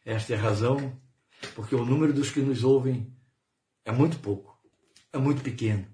[0.05, 0.99] Esta é a razão
[1.55, 3.15] porque o número dos que nos ouvem
[3.85, 4.59] é muito pouco,
[5.11, 5.87] é muito pequeno,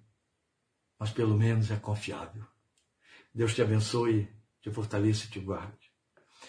[0.99, 2.45] mas pelo menos é confiável.
[3.33, 4.29] Deus te abençoe,
[4.61, 5.91] te fortaleça e te guarde.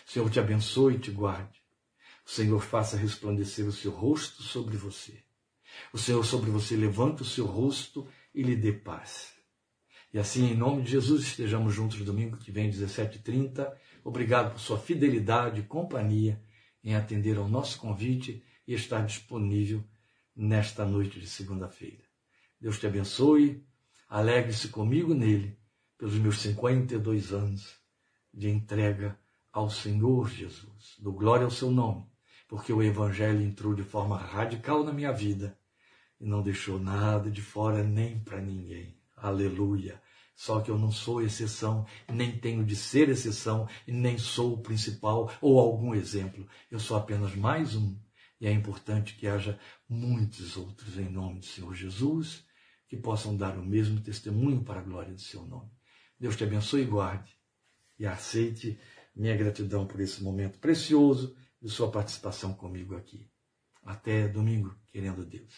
[0.06, 1.62] O Senhor te abençoe e te guarde.
[2.24, 5.22] O Senhor faça resplandecer o seu rosto sobre você.
[5.92, 9.32] O Senhor sobre você levanta o seu rosto e lhe dê paz.
[10.12, 13.70] E assim, em nome de Jesus, estejamos juntos domingo que vem, 17h30.
[14.02, 16.40] Obrigado por sua fidelidade e companhia
[16.88, 19.84] em atender ao nosso convite e estar disponível
[20.34, 22.02] nesta noite de segunda-feira.
[22.58, 23.62] Deus te abençoe,
[24.08, 25.58] alegre-se comigo nele
[25.98, 27.76] pelos meus 52 anos
[28.32, 29.18] de entrega
[29.52, 30.96] ao Senhor Jesus.
[30.98, 32.06] Do glória ao seu nome,
[32.48, 35.58] porque o Evangelho entrou de forma radical na minha vida
[36.18, 38.98] e não deixou nada de fora nem para ninguém.
[39.14, 40.00] Aleluia.
[40.38, 45.28] Só que eu não sou exceção, nem tenho de ser exceção, nem sou o principal
[45.40, 46.46] ou algum exemplo.
[46.70, 47.98] Eu sou apenas mais um.
[48.40, 49.58] E é importante que haja
[49.88, 52.46] muitos outros em nome do Senhor Jesus
[52.86, 55.72] que possam dar o mesmo testemunho para a glória do seu nome.
[56.20, 57.36] Deus te abençoe e guarde
[57.98, 58.78] e aceite
[59.16, 63.28] minha gratidão por esse momento precioso de sua participação comigo aqui.
[63.88, 65.50] Até domingo, querendo Deus.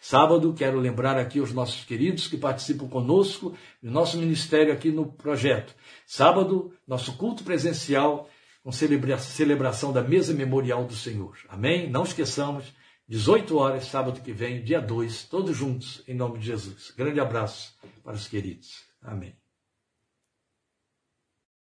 [0.00, 5.12] Sábado, quero lembrar aqui os nossos queridos que participam conosco do nosso ministério aqui no
[5.12, 5.74] projeto.
[6.06, 8.30] Sábado, nosso culto presencial
[8.62, 11.36] com celebração da mesa memorial do Senhor.
[11.48, 11.90] Amém?
[11.90, 12.72] Não esqueçamos,
[13.08, 16.92] 18 horas, sábado que vem, dia 2, todos juntos, em nome de Jesus.
[16.96, 18.84] Grande abraço para os queridos.
[19.02, 19.41] Amém.